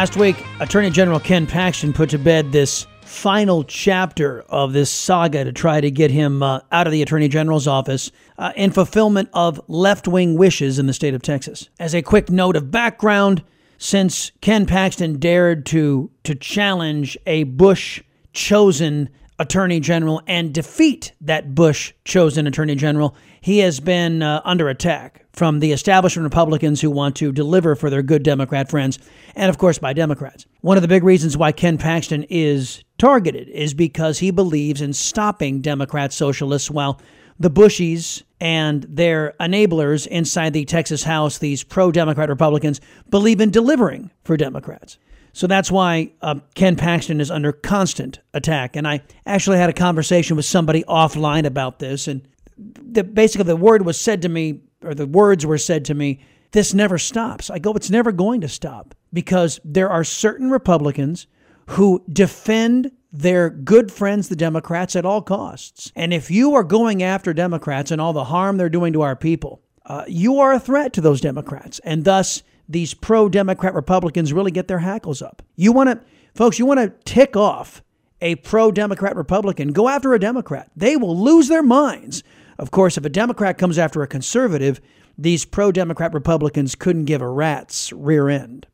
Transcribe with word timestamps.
Last 0.00 0.16
week, 0.16 0.42
Attorney 0.60 0.88
General 0.88 1.20
Ken 1.20 1.46
Paxton 1.46 1.92
put 1.92 2.08
to 2.08 2.18
bed 2.18 2.52
this 2.52 2.86
final 3.02 3.64
chapter 3.64 4.40
of 4.48 4.72
this 4.72 4.90
saga 4.90 5.44
to 5.44 5.52
try 5.52 5.78
to 5.78 5.90
get 5.90 6.10
him 6.10 6.42
uh, 6.42 6.60
out 6.72 6.86
of 6.86 6.92
the 6.94 7.02
Attorney 7.02 7.28
General's 7.28 7.66
office 7.66 8.10
uh, 8.38 8.50
in 8.56 8.70
fulfillment 8.70 9.28
of 9.34 9.60
left 9.68 10.08
wing 10.08 10.38
wishes 10.38 10.78
in 10.78 10.86
the 10.86 10.94
state 10.94 11.12
of 11.12 11.20
Texas. 11.20 11.68
As 11.78 11.94
a 11.94 12.00
quick 12.00 12.30
note 12.30 12.56
of 12.56 12.70
background, 12.70 13.44
since 13.76 14.32
Ken 14.40 14.64
Paxton 14.64 15.18
dared 15.18 15.66
to, 15.66 16.10
to 16.24 16.34
challenge 16.34 17.18
a 17.26 17.42
Bush 17.42 18.02
chosen 18.32 19.10
attorney 19.40 19.80
general 19.80 20.22
and 20.26 20.52
defeat 20.52 21.12
that 21.22 21.54
Bush 21.54 21.94
chosen 22.04 22.46
attorney 22.46 22.74
general, 22.76 23.16
he 23.40 23.58
has 23.60 23.80
been 23.80 24.22
uh, 24.22 24.42
under 24.44 24.68
attack 24.68 25.24
from 25.32 25.60
the 25.60 25.72
establishment 25.72 26.24
Republicans 26.24 26.82
who 26.82 26.90
want 26.90 27.16
to 27.16 27.32
deliver 27.32 27.74
for 27.74 27.88
their 27.88 28.02
good 28.02 28.22
Democrat 28.22 28.68
friends, 28.68 28.98
and 29.34 29.48
of 29.48 29.56
course 29.56 29.78
by 29.78 29.94
Democrats. 29.94 30.44
One 30.60 30.76
of 30.76 30.82
the 30.82 30.88
big 30.88 31.02
reasons 31.02 31.38
why 31.38 31.52
Ken 31.52 31.78
Paxton 31.78 32.24
is 32.28 32.84
targeted 32.98 33.48
is 33.48 33.72
because 33.72 34.18
he 34.18 34.30
believes 34.30 34.82
in 34.82 34.92
stopping 34.92 35.62
Democrat 35.62 36.12
socialists 36.12 36.70
while 36.70 37.00
the 37.38 37.50
Bushies 37.50 38.22
and 38.42 38.82
their 38.82 39.34
enablers 39.40 40.06
inside 40.06 40.52
the 40.52 40.66
Texas 40.66 41.02
House, 41.02 41.38
these 41.38 41.64
pro 41.64 41.90
Democrat 41.90 42.28
Republicans, 42.28 42.82
believe 43.08 43.40
in 43.40 43.50
delivering 43.50 44.10
for 44.22 44.36
Democrats. 44.36 44.98
So 45.32 45.46
that's 45.46 45.70
why 45.70 46.12
uh, 46.22 46.40
Ken 46.54 46.76
Paxton 46.76 47.20
is 47.20 47.30
under 47.30 47.52
constant 47.52 48.20
attack. 48.34 48.76
And 48.76 48.86
I 48.86 49.02
actually 49.26 49.58
had 49.58 49.70
a 49.70 49.74
conversation 49.74 50.36
with 50.36 50.44
somebody 50.44 50.84
offline 50.84 51.46
about 51.46 51.78
this. 51.78 52.08
And 52.08 52.26
the, 52.56 53.04
basically, 53.04 53.44
the 53.44 53.56
word 53.56 53.84
was 53.84 53.98
said 53.98 54.22
to 54.22 54.28
me, 54.28 54.60
or 54.82 54.94
the 54.94 55.06
words 55.06 55.46
were 55.46 55.58
said 55.58 55.84
to 55.86 55.94
me, 55.94 56.20
this 56.52 56.74
never 56.74 56.98
stops. 56.98 57.48
I 57.50 57.58
go, 57.58 57.72
it's 57.74 57.90
never 57.90 58.12
going 58.12 58.40
to 58.40 58.48
stop 58.48 58.94
because 59.12 59.60
there 59.64 59.88
are 59.88 60.04
certain 60.04 60.50
Republicans 60.50 61.26
who 61.68 62.02
defend 62.12 62.90
their 63.12 63.50
good 63.50 63.92
friends, 63.92 64.28
the 64.28 64.36
Democrats, 64.36 64.96
at 64.96 65.04
all 65.04 65.22
costs. 65.22 65.92
And 65.94 66.12
if 66.12 66.30
you 66.30 66.54
are 66.54 66.64
going 66.64 67.02
after 67.02 67.32
Democrats 67.32 67.90
and 67.90 68.00
all 68.00 68.12
the 68.12 68.24
harm 68.24 68.56
they're 68.56 68.68
doing 68.68 68.92
to 68.92 69.02
our 69.02 69.16
people, 69.16 69.62
uh, 69.86 70.04
you 70.06 70.38
are 70.40 70.52
a 70.52 70.60
threat 70.60 70.92
to 70.94 71.00
those 71.00 71.20
Democrats. 71.20 71.80
And 71.80 72.04
thus, 72.04 72.42
these 72.70 72.94
pro 72.94 73.28
Democrat 73.28 73.74
Republicans 73.74 74.32
really 74.32 74.52
get 74.52 74.68
their 74.68 74.78
hackles 74.78 75.20
up. 75.20 75.42
You 75.56 75.72
want 75.72 75.90
to, 75.90 76.00
folks, 76.34 76.58
you 76.58 76.66
want 76.66 76.78
to 76.78 76.92
tick 77.04 77.36
off 77.36 77.82
a 78.20 78.36
pro 78.36 78.70
Democrat 78.70 79.16
Republican, 79.16 79.72
go 79.72 79.88
after 79.88 80.14
a 80.14 80.20
Democrat. 80.20 80.70
They 80.76 80.96
will 80.96 81.16
lose 81.16 81.48
their 81.48 81.62
minds. 81.62 82.22
Of 82.58 82.70
course, 82.70 82.96
if 82.96 83.04
a 83.04 83.08
Democrat 83.08 83.58
comes 83.58 83.78
after 83.78 84.02
a 84.02 84.06
conservative, 84.06 84.80
these 85.18 85.44
pro 85.44 85.72
Democrat 85.72 86.14
Republicans 86.14 86.74
couldn't 86.74 87.06
give 87.06 87.22
a 87.22 87.28
rat's 87.28 87.92
rear 87.92 88.28
end. 88.28 88.66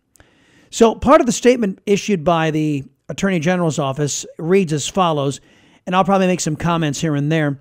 So, 0.70 0.94
part 0.94 1.20
of 1.20 1.26
the 1.26 1.32
statement 1.32 1.80
issued 1.86 2.22
by 2.22 2.50
the 2.50 2.84
Attorney 3.08 3.38
General's 3.38 3.78
office 3.78 4.26
reads 4.38 4.72
as 4.72 4.88
follows, 4.88 5.40
and 5.86 5.94
I'll 5.94 6.04
probably 6.04 6.26
make 6.26 6.40
some 6.40 6.56
comments 6.56 7.00
here 7.00 7.14
and 7.14 7.30
there. 7.30 7.60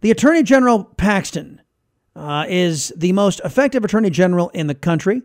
The 0.00 0.10
Attorney 0.10 0.42
General 0.42 0.84
Paxton 0.84 1.62
uh, 2.16 2.46
is 2.48 2.92
the 2.96 3.12
most 3.12 3.40
effective 3.44 3.84
attorney 3.84 4.10
general 4.10 4.48
in 4.50 4.66
the 4.66 4.74
country. 4.74 5.22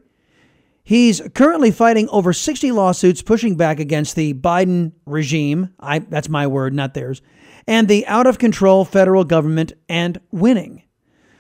He's 0.84 1.22
currently 1.34 1.72
fighting 1.72 2.10
over 2.10 2.34
60 2.34 2.72
lawsuits 2.72 3.22
pushing 3.22 3.56
back 3.56 3.80
against 3.80 4.16
the 4.16 4.34
Biden 4.34 4.92
regime. 5.06 5.74
I, 5.80 6.00
that's 6.00 6.28
my 6.28 6.48
word, 6.48 6.74
not 6.74 6.94
theirs. 6.94 7.22
And 7.68 7.88
the 7.88 8.06
out 8.08 8.28
of 8.28 8.40
control 8.40 8.84
federal 8.84 9.24
government 9.24 9.74
and 9.88 10.20
winning. 10.32 10.84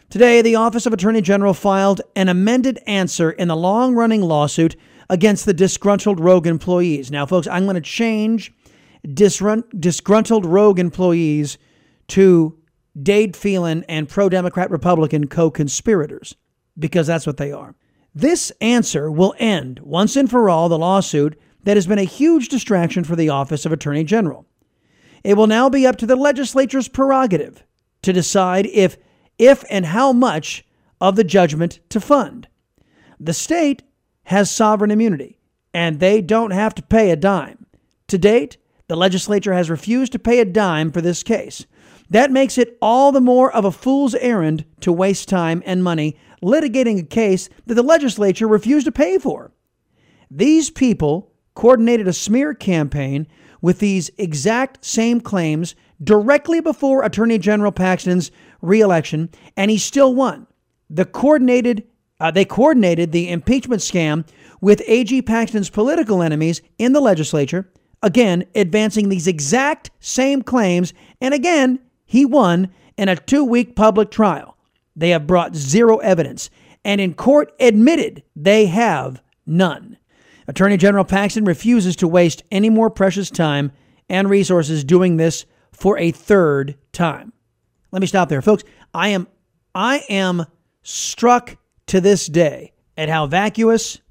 Today, 0.10 0.42
the 0.42 0.56
Office 0.56 0.86
of 0.86 0.94
Attorney 0.94 1.22
General 1.22 1.54
filed 1.54 2.02
an 2.16 2.30
amended 2.30 2.80
answer 2.86 3.32
in 3.32 3.48
the 3.48 3.56
long 3.56 3.96
running 3.96 4.22
lawsuit 4.22 4.76
against 5.10 5.46
the 5.46 5.54
disgruntled 5.54 6.20
rogue 6.20 6.48
employees. 6.48 7.10
Now, 7.12 7.26
folks, 7.26 7.48
I'm 7.48 7.64
going 7.64 7.76
to 7.76 7.82
change 7.82 8.54
disgruntled 9.14 10.46
rogue 10.46 10.80
employees 10.80 11.58
to 12.10 12.58
Dade 13.00 13.35
Phelan 13.35 13.84
and 13.88 14.09
pro 14.09 14.29
Democrat 14.29 14.69
Republican 14.69 15.28
co 15.28 15.50
conspirators, 15.50 16.35
because 16.78 17.07
that's 17.07 17.28
what 17.28 17.38
they 17.38 17.52
are. 17.52 17.75
This 18.13 18.52
answer 18.59 19.09
will 19.09 19.34
end 19.40 19.79
once 19.79 20.16
and 20.16 20.29
for 20.29 20.50
all 20.50 20.68
the 20.68 20.78
lawsuit 20.78 21.40
that 21.63 21.78
has 21.78 21.88
been 21.88 22.00
a 22.00 22.03
huge 22.03 22.50
distraction 22.50 23.03
for 23.03 23.16
the 23.16 23.29
Office 23.29 23.66
of 23.66 23.72
Attorney 23.72 24.03
General. 24.03 24.46
It 25.24 25.35
will 25.35 25.47
now 25.47 25.69
be 25.69 25.85
up 25.85 25.97
to 25.97 26.06
the 26.06 26.16
legislature's 26.16 26.88
prerogative 26.88 27.63
to 28.02 28.12
decide 28.12 28.66
if, 28.66 28.97
if 29.38 29.63
and 29.69 29.85
how 29.85 30.12
much 30.12 30.66
of 31.00 31.16
the 31.16 31.23
judgment 31.23 31.79
to 31.90 32.02
fund. 32.02 32.47
The 33.19 33.34
state 33.34 33.84
has 34.25 34.50
sovereign 34.50 34.91
immunity, 34.91 35.40
and 35.73 36.00
they 36.00 36.22
don't 36.22 36.52
have 36.52 36.75
to 36.75 36.81
pay 36.81 37.12
a 37.12 37.16
dime. 37.16 37.66
To 38.08 38.18
date, 38.18 38.58
the 38.88 38.96
legislature 38.97 39.53
has 39.53 39.69
refused 39.69 40.12
to 40.12 40.19
pay 40.19 40.40
a 40.40 40.46
dime 40.46 40.91
for 40.91 41.02
this 41.02 41.23
case. 41.23 41.66
That 42.12 42.30
makes 42.30 42.58
it 42.58 42.78
all 42.82 43.14
the 43.14 43.22
more 43.22 43.50
of 43.50 43.64
a 43.64 43.72
fool's 43.72 44.16
errand 44.16 44.66
to 44.82 44.92
waste 44.92 45.30
time 45.30 45.64
and 45.66 45.82
money 45.82 46.18
litigating 46.44 47.00
a 47.00 47.04
case 47.04 47.48
that 47.66 47.76
the 47.76 47.84
legislature 47.84 48.50
refused 48.50 48.86
to 48.86 48.92
pay 48.92 49.18
for. 49.18 49.54
These 50.30 50.72
people 50.72 51.32
coordinated 51.56 52.10
a 52.10 52.14
smear 52.14 52.54
campaign 52.54 53.28
with 53.62 53.80
these 53.80 54.12
exact 54.18 54.84
same 54.84 55.22
claims 55.22 55.74
directly 56.04 56.60
before 56.60 57.04
Attorney 57.04 57.38
General 57.38 57.72
Paxton's 57.72 58.30
reelection, 58.62 59.30
and 59.56 59.72
he 59.72 59.78
still 59.78 60.14
won. 60.14 60.48
The 60.90 61.06
coordinated, 61.06 61.86
uh, 62.20 62.32
they 62.32 62.44
coordinated 62.44 63.14
the 63.14 63.30
impeachment 63.30 63.82
scam 63.82 64.28
with 64.60 64.82
AG 64.86 65.22
Paxton's 65.22 65.70
political 65.70 66.22
enemies 66.22 66.62
in 66.78 66.92
the 66.92 67.00
legislature, 67.00 67.72
again 68.04 68.44
advancing 68.54 69.08
these 69.08 69.28
exact 69.28 69.92
same 70.02 70.42
claims, 70.42 70.94
and 71.22 71.34
again 71.34 71.80
he 72.12 72.26
won 72.26 72.70
in 72.98 73.08
a 73.08 73.16
two 73.16 73.46
week 73.46 73.74
public 73.74 74.12
trial. 74.12 74.58
They 74.98 75.12
have 75.12 75.26
brought 75.26 75.56
zero 75.56 76.00
evidence 76.00 76.50
and 76.84 77.00
in 77.00 77.14
court 77.14 77.54
admitted 77.58 78.22
they 78.36 78.66
have 78.66 79.22
none. 79.46 79.98
Attorney 80.46 80.76
General 80.76 81.06
Paxton 81.06 81.46
refuses 81.46 81.96
to 81.96 82.10
waste 82.10 82.44
any 82.52 82.70
more 82.70 82.90
precious 82.90 83.30
time 83.30 83.72
and 84.10 84.30
resources 84.30 84.84
doing 84.84 85.16
this 85.16 85.46
for 85.72 85.98
a 86.00 86.12
third 86.12 86.78
time. 86.92 87.32
Let 87.94 88.02
me 88.02 88.08
stop 88.08 88.28
there, 88.28 88.42
folks. 88.42 88.66
I 88.94 89.08
am 89.08 89.30
I 89.74 90.04
am 90.10 90.46
struck 90.84 91.56
to 91.88 92.02
this 92.02 92.26
day 92.28 92.74
at 92.98 93.08
how 93.08 93.26
vacuous 93.26 94.02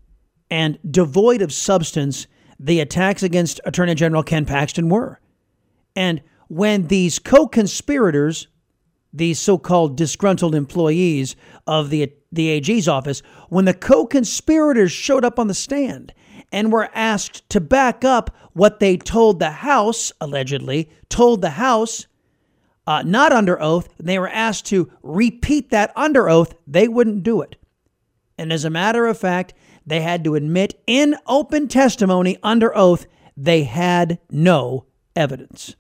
and 0.51 0.79
devoid 0.91 1.43
of 1.43 1.53
substance 1.53 2.27
the 2.59 2.81
attacks 2.81 3.23
against 3.23 3.61
Attorney 3.67 3.95
General 3.95 4.23
Ken 4.23 4.47
Paxton 4.47 4.89
were. 4.89 5.21
And 5.95 6.23
when 6.51 6.89
these 6.89 7.21
co 7.21 7.47
conspirators, 7.47 8.49
these 9.13 9.39
so 9.39 9.57
called 9.57 9.97
disgruntled 9.97 10.53
employees 10.53 11.37
of 11.65 11.91
the, 11.91 12.13
the 12.33 12.49
AG's 12.49 12.89
office, 12.89 13.23
when 13.49 13.67
the 13.67 13.75
co 13.75 14.05
conspirators 14.05 14.91
showed 14.91 15.25
up 15.25 15.39
on 15.39 15.47
the 15.47 15.55
stand 15.55 16.13
and 16.51 16.73
were 16.73 16.91
asked 16.93 17.49
to 17.51 17.61
back 17.61 18.05
up 18.05 18.37
what 18.53 18.81
they 18.81 18.97
told 18.97 19.39
the 19.39 19.51
House, 19.51 20.13
allegedly, 20.21 20.91
told 21.09 21.41
the 21.41 21.51
House, 21.51 22.09
uh, 22.85 23.05
not 23.07 23.33
under 23.33 23.63
oath, 23.63 23.89
they 24.01 24.19
were 24.19 24.29
asked 24.29 24.67
to 24.67 24.91
repeat 25.05 25.71
that 25.71 25.93
under 25.95 26.29
oath, 26.29 26.57
they 26.67 26.89
wouldn't 26.89 27.23
do 27.23 27.43
it. 27.43 27.55
And 28.37 28.53
as 28.53 28.65
a 28.65 28.71
matter 28.71 29.07
of 29.07 29.17
fact, 29.17 29.55
they 29.87 30.01
had 30.01 30.25
to 30.25 30.35
admit 30.35 30.83
in 30.89 31.15
open 31.29 31.69
testimony 31.69 32.39
under 32.43 32.77
oath 32.77 33.07
they 33.37 33.63
had 33.63 34.19
no 34.31 34.87
evidence. 35.15 35.77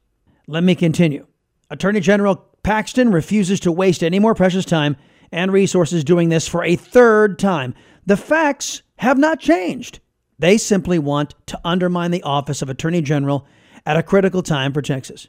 Let 0.50 0.64
me 0.64 0.74
continue. 0.74 1.28
Attorney 1.70 2.00
General 2.00 2.44
Paxton 2.64 3.12
refuses 3.12 3.60
to 3.60 3.70
waste 3.70 4.02
any 4.02 4.18
more 4.18 4.34
precious 4.34 4.64
time 4.64 4.96
and 5.30 5.52
resources 5.52 6.02
doing 6.02 6.28
this 6.28 6.48
for 6.48 6.64
a 6.64 6.74
third 6.74 7.38
time. 7.38 7.72
The 8.04 8.16
facts 8.16 8.82
have 8.96 9.16
not 9.16 9.38
changed. 9.38 10.00
They 10.40 10.58
simply 10.58 10.98
want 10.98 11.36
to 11.46 11.60
undermine 11.64 12.10
the 12.10 12.24
office 12.24 12.62
of 12.62 12.68
Attorney 12.68 13.00
General 13.00 13.46
at 13.86 13.96
a 13.96 14.02
critical 14.02 14.42
time 14.42 14.72
for 14.72 14.82
Texas. 14.82 15.28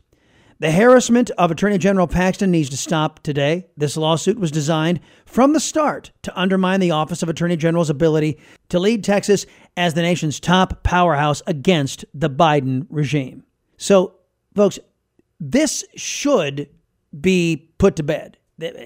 The 0.57 0.71
harassment 0.71 1.29
of 1.37 1.51
Attorney 1.51 1.77
General 1.77 2.07
Paxton 2.07 2.49
needs 2.49 2.71
to 2.71 2.77
stop 2.77 3.21
today. 3.21 3.67
This 3.77 3.97
lawsuit 3.97 4.39
was 4.39 4.49
designed 4.49 5.01
from 5.27 5.53
the 5.53 5.59
start 5.59 6.11
to 6.23 6.39
undermine 6.39 6.79
the 6.79 6.91
Office 6.91 7.21
of 7.21 7.29
Attorney 7.29 7.57
General's 7.57 7.91
ability 7.91 8.39
to 8.69 8.79
lead 8.79 9.03
Texas 9.03 9.45
as 9.77 9.93
the 9.93 10.01
nation's 10.01 10.39
top 10.39 10.81
powerhouse 10.81 11.43
against 11.45 12.05
the 12.11 12.29
Biden 12.29 12.87
regime. 12.89 13.43
So, 13.77 14.15
folks, 14.55 14.79
this 15.41 15.83
should 15.95 16.69
be 17.19 17.69
put 17.79 17.97
to 17.97 18.03
bed. 18.03 18.37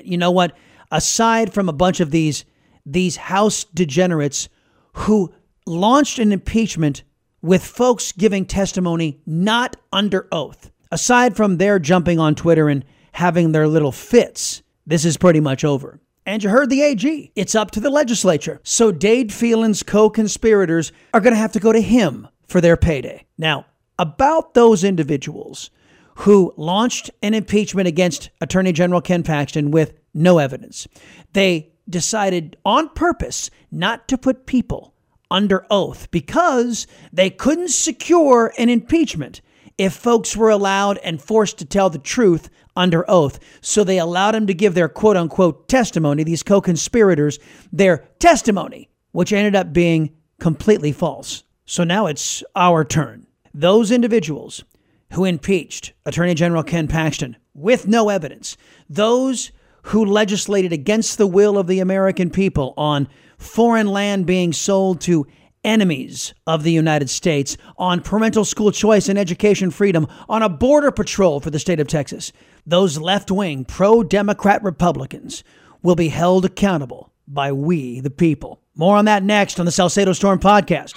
You 0.03 0.17
know 0.17 0.31
what? 0.31 0.57
Aside 0.89 1.53
from 1.53 1.69
a 1.69 1.73
bunch 1.73 1.99
of 1.99 2.09
these 2.09 2.45
these 2.85 3.17
House 3.17 3.63
degenerates 3.63 4.47
who 4.93 5.33
launched 5.65 6.19
an 6.19 6.31
impeachment 6.31 7.03
with 7.41 7.65
folks 7.65 8.11
giving 8.11 8.45
testimony 8.45 9.19
not 9.25 9.75
under 9.91 10.27
oath. 10.31 10.71
Aside 10.91 11.35
from 11.35 11.57
their 11.57 11.79
jumping 11.79 12.19
on 12.19 12.35
Twitter 12.35 12.69
and 12.69 12.85
having 13.11 13.51
their 13.51 13.67
little 13.67 13.91
fits, 13.91 14.61
this 14.85 15.03
is 15.03 15.17
pretty 15.17 15.39
much 15.39 15.65
over. 15.65 15.99
And 16.27 16.43
you 16.43 16.49
heard 16.49 16.69
the 16.69 16.83
AG. 16.83 17.31
It's 17.35 17.55
up 17.55 17.71
to 17.71 17.79
the 17.79 17.89
legislature. 17.89 18.61
So 18.63 18.91
Dade 18.91 19.33
Phelan's 19.33 19.83
co 19.83 20.09
conspirators 20.09 20.91
are 21.13 21.19
going 21.19 21.33
to 21.33 21.39
have 21.39 21.51
to 21.53 21.59
go 21.59 21.71
to 21.71 21.81
him 21.81 22.27
for 22.47 22.61
their 22.61 22.77
payday. 22.77 23.25
Now, 23.37 23.65
about 23.97 24.53
those 24.53 24.83
individuals 24.83 25.69
who 26.15 26.53
launched 26.57 27.11
an 27.21 27.33
impeachment 27.33 27.87
against 27.87 28.29
Attorney 28.41 28.71
General 28.71 29.01
Ken 29.01 29.23
Paxton 29.23 29.71
with 29.71 29.93
no 30.13 30.39
evidence, 30.39 30.87
they 31.33 31.73
decided 31.89 32.57
on 32.65 32.89
purpose 32.89 33.49
not 33.71 34.07
to 34.07 34.17
put 34.17 34.45
people 34.45 34.93
under 35.29 35.65
oath 35.69 36.09
because 36.11 36.87
they 37.11 37.29
couldn't 37.29 37.69
secure 37.69 38.53
an 38.57 38.69
impeachment 38.69 39.41
if 39.77 39.93
folks 39.93 40.37
were 40.37 40.49
allowed 40.49 40.97
and 40.99 41.21
forced 41.21 41.57
to 41.57 41.65
tell 41.65 41.89
the 41.89 41.99
truth 41.99 42.49
under 42.75 43.09
oath. 43.09 43.39
So 43.61 43.83
they 43.83 43.99
allowed 43.99 44.35
them 44.35 44.47
to 44.47 44.53
give 44.53 44.73
their 44.73 44.89
quote 44.89 45.17
unquote 45.17 45.67
testimony, 45.67 46.23
these 46.23 46.43
co 46.43 46.61
conspirators, 46.61 47.39
their 47.71 48.07
testimony, 48.19 48.89
which 49.11 49.33
ended 49.33 49.55
up 49.55 49.73
being 49.73 50.15
completely 50.39 50.91
false. 50.91 51.43
So 51.65 51.83
now 51.83 52.05
it's 52.05 52.43
our 52.55 52.85
turn. 52.85 53.27
Those 53.53 53.91
individuals 53.91 54.63
who 55.13 55.25
impeached 55.25 55.93
Attorney 56.05 56.33
General 56.33 56.63
Ken 56.63 56.87
Paxton 56.87 57.37
with 57.53 57.87
no 57.87 58.09
evidence, 58.09 58.57
those 58.89 59.51
who 59.83 60.03
legislated 60.03 60.73
against 60.73 61.17
the 61.17 61.27
will 61.27 61.57
of 61.57 61.67
the 61.67 61.79
American 61.79 62.29
people 62.29 62.73
on 62.75 63.07
foreign 63.37 63.87
land 63.87 64.25
being 64.25 64.51
sold 64.51 64.99
to 65.01 65.27
enemies 65.63 66.33
of 66.45 66.63
the 66.63 66.71
United 66.71 67.09
States, 67.09 67.57
on 67.77 68.01
parental 68.01 68.45
school 68.45 68.71
choice 68.71 69.09
and 69.09 69.17
education 69.17 69.71
freedom, 69.71 70.07
on 70.29 70.43
a 70.43 70.49
border 70.49 70.91
patrol 70.91 71.39
for 71.39 71.49
the 71.49 71.59
state 71.59 71.79
of 71.79 71.87
Texas. 71.87 72.31
Those 72.65 72.97
left 72.97 73.31
wing, 73.31 73.65
pro 73.65 74.03
Democrat 74.03 74.63
Republicans 74.63 75.43
will 75.81 75.95
be 75.95 76.09
held 76.09 76.45
accountable 76.45 77.11
by 77.27 77.51
we, 77.51 77.99
the 77.99 78.09
people. 78.09 78.61
More 78.75 78.95
on 78.95 79.05
that 79.05 79.23
next 79.23 79.59
on 79.59 79.65
the 79.65 79.71
Salcedo 79.71 80.13
Storm 80.13 80.39
podcast. 80.39 80.95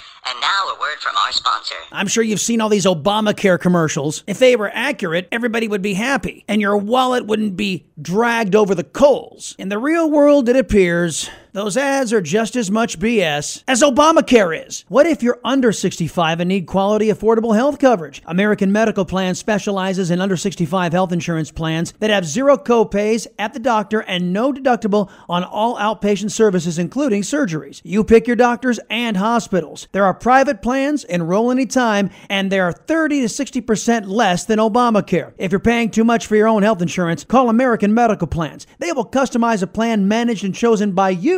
Word 0.98 1.02
from 1.02 1.16
our 1.16 1.32
sponsor. 1.32 1.74
I'm 1.92 2.06
sure 2.06 2.22
you've 2.22 2.40
seen 2.40 2.60
all 2.60 2.68
these 2.68 2.86
Obamacare 2.86 3.60
commercials. 3.60 4.24
If 4.26 4.38
they 4.38 4.56
were 4.56 4.70
accurate, 4.72 5.28
everybody 5.30 5.68
would 5.68 5.82
be 5.82 5.94
happy, 5.94 6.44
and 6.48 6.60
your 6.60 6.76
wallet 6.76 7.26
wouldn't 7.26 7.56
be 7.56 7.86
dragged 8.00 8.54
over 8.54 8.74
the 8.74 8.84
coals. 8.84 9.54
In 9.58 9.68
the 9.68 9.78
real 9.78 10.10
world, 10.10 10.48
it 10.48 10.56
appears 10.56 11.30
those 11.52 11.76
ads 11.76 12.12
are 12.12 12.20
just 12.20 12.56
as 12.56 12.70
much 12.70 12.98
BS 12.98 13.62
as 13.66 13.82
Obamacare 13.82 14.66
is. 14.66 14.84
What 14.88 15.06
if 15.06 15.22
you're 15.22 15.40
under 15.44 15.72
65 15.72 16.40
and 16.40 16.48
need 16.48 16.66
quality, 16.66 17.08
affordable 17.08 17.54
health 17.54 17.78
coverage? 17.78 18.22
American 18.26 18.70
Medical 18.70 19.04
Plan 19.04 19.34
specializes 19.34 20.10
in 20.10 20.20
under 20.20 20.36
65 20.36 20.92
health 20.92 21.12
insurance 21.12 21.50
plans 21.50 21.92
that 22.00 22.10
have 22.10 22.26
zero 22.26 22.56
copays 22.56 23.26
at 23.38 23.54
the 23.54 23.58
doctor 23.58 24.00
and 24.00 24.32
no 24.32 24.52
deductible 24.52 25.10
on 25.28 25.42
all 25.44 25.76
outpatient 25.76 26.30
services, 26.30 26.78
including 26.78 27.22
surgeries. 27.22 27.80
You 27.82 28.04
pick 28.04 28.26
your 28.26 28.36
doctors 28.36 28.78
and 28.90 29.16
hospitals. 29.16 29.88
There 29.92 30.04
are 30.04 30.14
private 30.14 30.60
plans, 30.60 31.04
enroll 31.04 31.50
anytime, 31.50 32.10
and 32.28 32.52
they 32.52 32.60
are 32.60 32.72
30 32.72 33.22
to 33.22 33.26
60% 33.26 34.06
less 34.06 34.44
than 34.44 34.58
Obamacare. 34.58 35.32
If 35.38 35.52
you're 35.52 35.60
paying 35.60 35.90
too 35.90 36.04
much 36.04 36.26
for 36.26 36.36
your 36.36 36.48
own 36.48 36.62
health 36.62 36.82
insurance, 36.82 37.24
call 37.24 37.48
American 37.48 37.94
Medical 37.94 38.26
Plans. 38.26 38.66
They 38.78 38.92
will 38.92 39.06
customize 39.06 39.62
a 39.62 39.66
plan 39.66 40.08
managed 40.08 40.44
and 40.44 40.54
chosen 40.54 40.92
by 40.92 41.10
you 41.10 41.37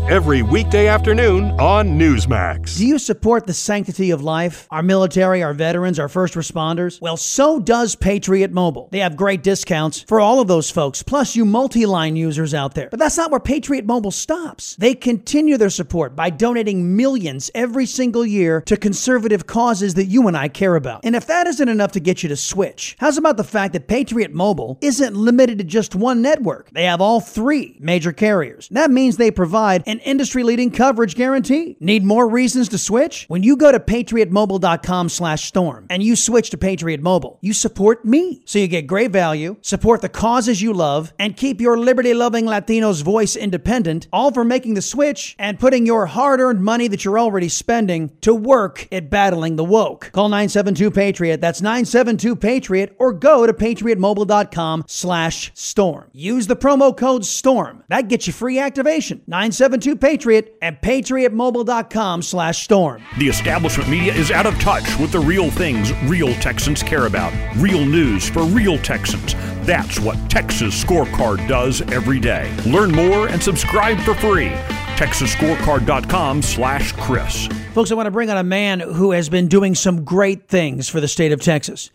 every 0.11 0.41
weekday 0.41 0.87
afternoon 0.87 1.51
on 1.51 1.97
Newsmax. 1.97 2.77
Do 2.77 2.85
you 2.85 2.99
support 2.99 3.47
the 3.47 3.53
sanctity 3.53 4.11
of 4.11 4.21
life? 4.21 4.67
Our 4.69 4.83
military, 4.83 5.41
our 5.41 5.53
veterans, 5.53 5.99
our 5.99 6.09
first 6.09 6.33
responders? 6.33 6.99
Well, 6.99 7.15
so 7.15 7.61
does 7.61 7.95
Patriot 7.95 8.51
Mobile. 8.51 8.89
They 8.91 8.99
have 8.99 9.15
great 9.15 9.41
discounts 9.41 10.01
for 10.01 10.19
all 10.19 10.41
of 10.41 10.49
those 10.49 10.69
folks, 10.69 11.01
plus 11.01 11.37
you 11.37 11.45
multi 11.45 11.85
line 11.85 12.17
users 12.17 12.53
out 12.53 12.75
there. 12.75 12.89
But 12.89 12.99
that's 12.99 13.15
not 13.15 13.31
where 13.31 13.39
Patriot 13.39 13.85
Mobile 13.85 14.11
stops. 14.11 14.75
They 14.75 14.95
continue 14.95 15.55
their 15.55 15.69
support 15.69 16.13
by 16.13 16.29
donating 16.29 16.97
millions 16.97 17.49
every 17.55 17.85
single 17.85 18.25
year 18.25 18.59
to 18.65 18.75
conservative 18.75 19.47
causes 19.47 19.93
that 19.93 20.07
you 20.07 20.27
and 20.27 20.35
I 20.35 20.49
care 20.49 20.75
about. 20.75 21.05
And 21.05 21.15
if 21.15 21.27
that 21.27 21.47
isn't 21.47 21.69
enough 21.69 21.93
to 21.93 22.01
get 22.01 22.21
you 22.21 22.27
to 22.27 22.35
switch, 22.35 22.97
how's 22.99 23.17
about 23.17 23.37
the 23.37 23.45
fact 23.45 23.71
that 23.71 23.87
Patriot 23.87 24.33
Mobile 24.33 24.77
isn't 24.81 25.15
limited 25.15 25.59
to 25.59 25.63
just 25.63 25.95
one 25.95 26.21
network? 26.21 26.69
They 26.71 26.83
have 26.83 26.99
all 26.99 27.21
three 27.21 27.77
major 27.79 28.11
carriers. 28.11 28.67
That 28.71 28.91
means 28.91 29.15
they 29.15 29.31
provide 29.31 29.83
an 29.87 30.00
industry 30.03 30.43
leading 30.43 30.71
coverage 30.71 31.15
guarantee. 31.15 31.77
Need 31.79 32.03
more 32.03 32.29
reasons 32.29 32.69
to 32.69 32.77
switch? 32.77 33.25
When 33.27 33.43
you 33.43 33.55
go 33.55 33.71
to 33.71 33.79
patriotmobile.com 33.79 35.09
slash 35.09 35.45
storm 35.45 35.87
and 35.89 36.03
you 36.03 36.15
switch 36.15 36.49
to 36.51 36.57
Patriot 36.57 37.01
Mobile, 37.01 37.39
you 37.41 37.53
support 37.53 38.05
me. 38.05 38.41
So 38.45 38.59
you 38.59 38.67
get 38.67 38.87
great 38.87 39.11
value, 39.11 39.57
support 39.61 40.01
the 40.01 40.09
causes 40.09 40.61
you 40.61 40.73
love, 40.73 41.13
and 41.19 41.35
keep 41.35 41.59
your 41.59 41.77
liberty 41.77 42.13
loving 42.13 42.45
Latinos 42.45 43.03
voice 43.03 43.35
independent, 43.35 44.07
all 44.13 44.31
for 44.31 44.43
making 44.43 44.75
the 44.75 44.81
switch 44.81 45.35
and 45.39 45.59
putting 45.59 45.85
your 45.85 46.05
hard 46.05 46.39
earned 46.39 46.63
money 46.63 46.87
that 46.87 47.03
you're 47.03 47.19
already 47.19 47.49
spending 47.49 48.11
to 48.21 48.33
work 48.33 48.87
at 48.91 49.09
battling 49.09 49.55
the 49.55 49.63
woke. 49.63 50.11
Call 50.11 50.29
972 50.29 50.91
Patriot. 50.91 51.41
That's 51.41 51.61
972 51.61 52.35
Patriot 52.35 52.95
or 52.99 53.13
go 53.13 53.45
to 53.45 53.53
patriotmobile.com 53.53 54.85
slash 54.87 55.51
storm. 55.53 56.09
Use 56.13 56.47
the 56.47 56.55
promo 56.55 56.95
code 56.95 57.25
STORM. 57.25 57.83
That 57.89 58.07
gets 58.07 58.27
you 58.27 58.33
free 58.33 58.59
activation. 58.59 59.21
972 59.27 59.80
Patriot 59.95 60.57
at 60.61 60.81
patriotmobile.com 60.81 62.21
slash 62.21 62.63
storm. 62.63 63.03
The 63.17 63.27
establishment 63.27 63.89
media 63.89 64.13
is 64.13 64.31
out 64.31 64.45
of 64.45 64.57
touch 64.59 64.97
with 64.99 65.11
the 65.11 65.19
real 65.19 65.51
things 65.51 65.93
real 66.03 66.33
Texans 66.35 66.83
care 66.83 67.05
about. 67.05 67.33
Real 67.57 67.85
news 67.85 68.29
for 68.29 68.43
real 68.43 68.77
Texans. 68.79 69.33
That's 69.65 69.99
what 69.99 70.17
Texas 70.29 70.83
Scorecard 70.83 71.47
does 71.47 71.81
every 71.91 72.19
day. 72.19 72.55
Learn 72.65 72.91
more 72.91 73.27
and 73.27 73.41
subscribe 73.41 73.99
for 73.99 74.13
free. 74.15 74.49
TexasScorecard.com 74.97 76.41
slash 76.41 76.91
Chris. 76.93 77.47
Folks, 77.73 77.91
I 77.91 77.95
want 77.95 78.05
to 78.07 78.11
bring 78.11 78.29
on 78.29 78.37
a 78.37 78.43
man 78.43 78.79
who 78.79 79.11
has 79.11 79.29
been 79.29 79.47
doing 79.47 79.73
some 79.73 80.03
great 80.03 80.47
things 80.47 80.89
for 80.89 80.99
the 80.99 81.07
state 81.07 81.31
of 81.31 81.41
Texas. 81.41 81.89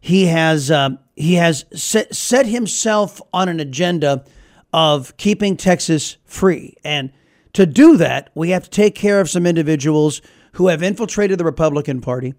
He 0.00 0.26
has 0.26 0.70
uh, 0.70 0.90
he 1.16 1.34
has 1.34 1.64
set, 1.72 2.14
set 2.14 2.46
himself 2.46 3.20
on 3.32 3.48
an 3.48 3.60
agenda 3.60 4.24
of 4.72 5.16
keeping 5.16 5.56
Texas 5.56 6.16
free 6.24 6.76
and 6.84 7.12
to 7.54 7.66
do 7.66 7.96
that, 7.96 8.30
we 8.34 8.50
have 8.50 8.64
to 8.64 8.70
take 8.70 8.94
care 8.94 9.20
of 9.20 9.30
some 9.30 9.46
individuals 9.46 10.22
who 10.52 10.68
have 10.68 10.82
infiltrated 10.82 11.38
the 11.38 11.44
Republican 11.44 12.00
Party 12.00 12.34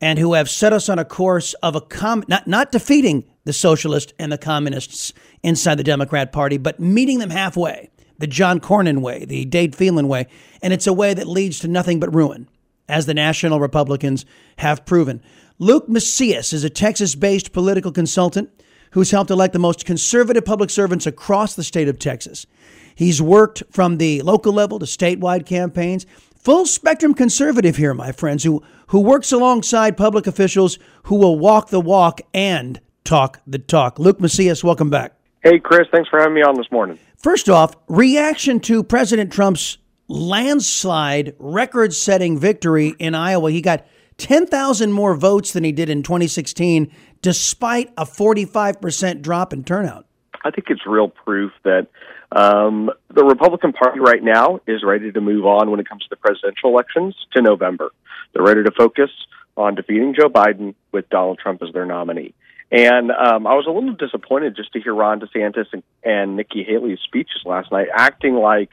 and 0.00 0.18
who 0.18 0.34
have 0.34 0.50
set 0.50 0.72
us 0.72 0.88
on 0.88 0.98
a 0.98 1.04
course 1.04 1.54
of 1.54 1.74
a 1.74 1.80
com- 1.80 2.24
not, 2.28 2.46
not 2.46 2.72
defeating 2.72 3.24
the 3.44 3.52
socialists 3.52 4.12
and 4.18 4.32
the 4.32 4.38
communists 4.38 5.12
inside 5.42 5.76
the 5.76 5.84
Democrat 5.84 6.32
Party, 6.32 6.58
but 6.58 6.80
meeting 6.80 7.18
them 7.18 7.30
halfway, 7.30 7.90
the 8.18 8.26
John 8.26 8.60
Cornyn 8.60 9.00
way, 9.00 9.24
the 9.24 9.44
Dade 9.44 9.76
Phelan 9.76 10.08
way. 10.08 10.26
And 10.62 10.72
it's 10.72 10.86
a 10.86 10.92
way 10.92 11.14
that 11.14 11.28
leads 11.28 11.58
to 11.60 11.68
nothing 11.68 12.00
but 12.00 12.14
ruin, 12.14 12.48
as 12.88 13.06
the 13.06 13.14
national 13.14 13.60
Republicans 13.60 14.26
have 14.58 14.84
proven. 14.84 15.22
Luke 15.58 15.88
Macias 15.88 16.52
is 16.52 16.64
a 16.64 16.70
Texas 16.70 17.14
based 17.14 17.52
political 17.52 17.92
consultant 17.92 18.50
who's 18.90 19.10
helped 19.10 19.30
elect 19.30 19.52
the 19.52 19.58
most 19.58 19.84
conservative 19.84 20.44
public 20.44 20.70
servants 20.70 21.06
across 21.06 21.54
the 21.54 21.64
state 21.64 21.88
of 21.88 21.98
Texas. 21.98 22.46
He's 22.94 23.20
worked 23.20 23.62
from 23.70 23.98
the 23.98 24.22
local 24.22 24.52
level 24.52 24.78
to 24.78 24.86
statewide 24.86 25.46
campaigns. 25.46 26.06
Full 26.36 26.66
spectrum 26.66 27.14
conservative 27.14 27.76
here, 27.76 27.94
my 27.94 28.12
friends, 28.12 28.44
who, 28.44 28.62
who 28.88 29.00
works 29.00 29.32
alongside 29.32 29.96
public 29.96 30.26
officials 30.26 30.78
who 31.04 31.16
will 31.16 31.38
walk 31.38 31.70
the 31.70 31.80
walk 31.80 32.20
and 32.32 32.80
talk 33.04 33.40
the 33.46 33.58
talk. 33.58 33.98
Luke 33.98 34.20
Macias, 34.20 34.62
welcome 34.62 34.90
back. 34.90 35.14
Hey, 35.42 35.58
Chris, 35.58 35.86
thanks 35.92 36.08
for 36.08 36.18
having 36.18 36.34
me 36.34 36.42
on 36.42 36.56
this 36.56 36.70
morning. 36.70 36.98
First 37.16 37.48
off, 37.48 37.74
reaction 37.88 38.60
to 38.60 38.82
President 38.82 39.32
Trump's 39.32 39.78
landslide, 40.08 41.34
record 41.38 41.94
setting 41.94 42.38
victory 42.38 42.94
in 42.98 43.14
Iowa. 43.14 43.50
He 43.50 43.60
got 43.60 43.86
10,000 44.18 44.92
more 44.92 45.14
votes 45.14 45.52
than 45.52 45.64
he 45.64 45.72
did 45.72 45.88
in 45.88 46.02
2016, 46.02 46.90
despite 47.22 47.90
a 47.96 48.04
45% 48.04 49.22
drop 49.22 49.52
in 49.52 49.64
turnout. 49.64 50.06
I 50.44 50.50
think 50.50 50.68
it's 50.68 50.86
real 50.86 51.08
proof 51.08 51.52
that 51.64 51.88
um, 52.34 52.90
the 53.14 53.24
Republican 53.24 53.72
Party 53.72 54.00
right 54.00 54.22
now 54.22 54.60
is 54.66 54.82
ready 54.82 55.12
to 55.12 55.20
move 55.20 55.46
on 55.46 55.70
when 55.70 55.78
it 55.78 55.88
comes 55.88 56.02
to 56.02 56.10
the 56.10 56.16
presidential 56.16 56.70
elections 56.70 57.14
to 57.32 57.40
November. 57.40 57.90
They're 58.32 58.42
ready 58.42 58.64
to 58.64 58.72
focus 58.72 59.10
on 59.56 59.76
defeating 59.76 60.14
Joe 60.18 60.28
Biden 60.28 60.74
with 60.90 61.08
Donald 61.08 61.38
Trump 61.38 61.62
as 61.62 61.72
their 61.72 61.86
nominee. 61.86 62.34
And 62.72 63.12
um, 63.12 63.46
I 63.46 63.54
was 63.54 63.66
a 63.68 63.70
little 63.70 63.92
disappointed 63.92 64.56
just 64.56 64.72
to 64.72 64.80
hear 64.80 64.92
Ron 64.92 65.20
DeSantis 65.20 65.66
and, 65.72 65.84
and 66.02 66.36
Nikki 66.36 66.64
Haley's 66.64 66.98
speeches 67.04 67.42
last 67.44 67.70
night, 67.70 67.86
acting 67.94 68.34
like 68.34 68.70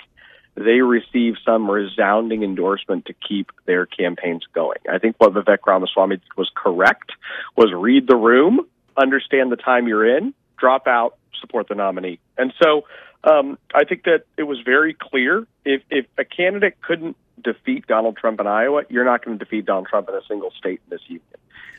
they 0.56 0.82
received 0.82 1.40
some 1.46 1.70
resounding 1.70 2.42
endorsement 2.42 3.06
to 3.06 3.14
keep 3.14 3.52
their 3.66 3.86
campaigns 3.86 4.44
going. 4.54 4.80
I 4.92 4.98
think 4.98 5.18
what 5.20 5.34
Vivek 5.34 5.60
Ramaswamy 5.68 6.20
was 6.36 6.52
correct 6.56 7.12
was 7.56 7.72
read 7.74 8.08
the 8.08 8.16
room, 8.16 8.62
understand 8.98 9.52
the 9.52 9.56
time 9.56 9.88
you're 9.88 10.18
in, 10.18 10.34
drop 10.58 10.88
out, 10.88 11.18
support 11.40 11.68
the 11.68 11.76
nominee. 11.76 12.20
And 12.38 12.54
so 12.62 12.86
um, 13.24 13.58
I 13.74 13.84
think 13.86 14.04
that 14.04 14.26
it 14.38 14.44
was 14.44 14.60
very 14.66 14.94
clear 15.00 15.46
if, 15.66 15.82
if 15.90 16.06
a 16.18 16.26
candidate 16.26 16.82
couldn't 16.82 17.16
defeat 17.44 17.88
Donald 17.88 18.18
Trump 18.18 18.40
in 18.40 18.48
Iowa, 18.48 18.84
you're 18.90 19.06
not 19.06 19.24
going 19.24 19.38
to 19.38 19.44
defeat 19.44 19.66
Donald 19.66 19.88
Trump 19.88 20.10
in 20.10 20.16
a 20.16 20.22
single 20.28 20.52
state 20.58 20.82
in 20.86 20.90
this 20.90 21.02
union. 21.08 21.26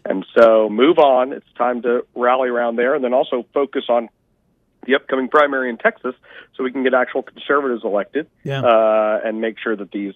And 0.04 0.26
so 0.36 0.68
move 0.68 0.98
on. 0.98 1.32
It's 1.32 1.46
time 1.56 1.82
to 1.82 2.04
rally 2.16 2.48
around 2.48 2.76
there 2.76 2.94
and 2.94 3.04
then 3.04 3.14
also 3.14 3.46
focus 3.54 3.84
on 3.88 4.08
the 4.84 4.96
upcoming 4.96 5.28
primary 5.28 5.70
in 5.70 5.78
Texas 5.78 6.14
so 6.56 6.64
we 6.64 6.72
can 6.72 6.82
get 6.82 6.92
actual 6.94 7.22
conservatives 7.22 7.82
elected 7.84 8.26
Yeah. 8.42 8.62
uh, 8.62 9.20
and 9.24 9.40
make 9.40 9.56
sure 9.62 9.76
that 9.76 9.92
these 9.92 10.14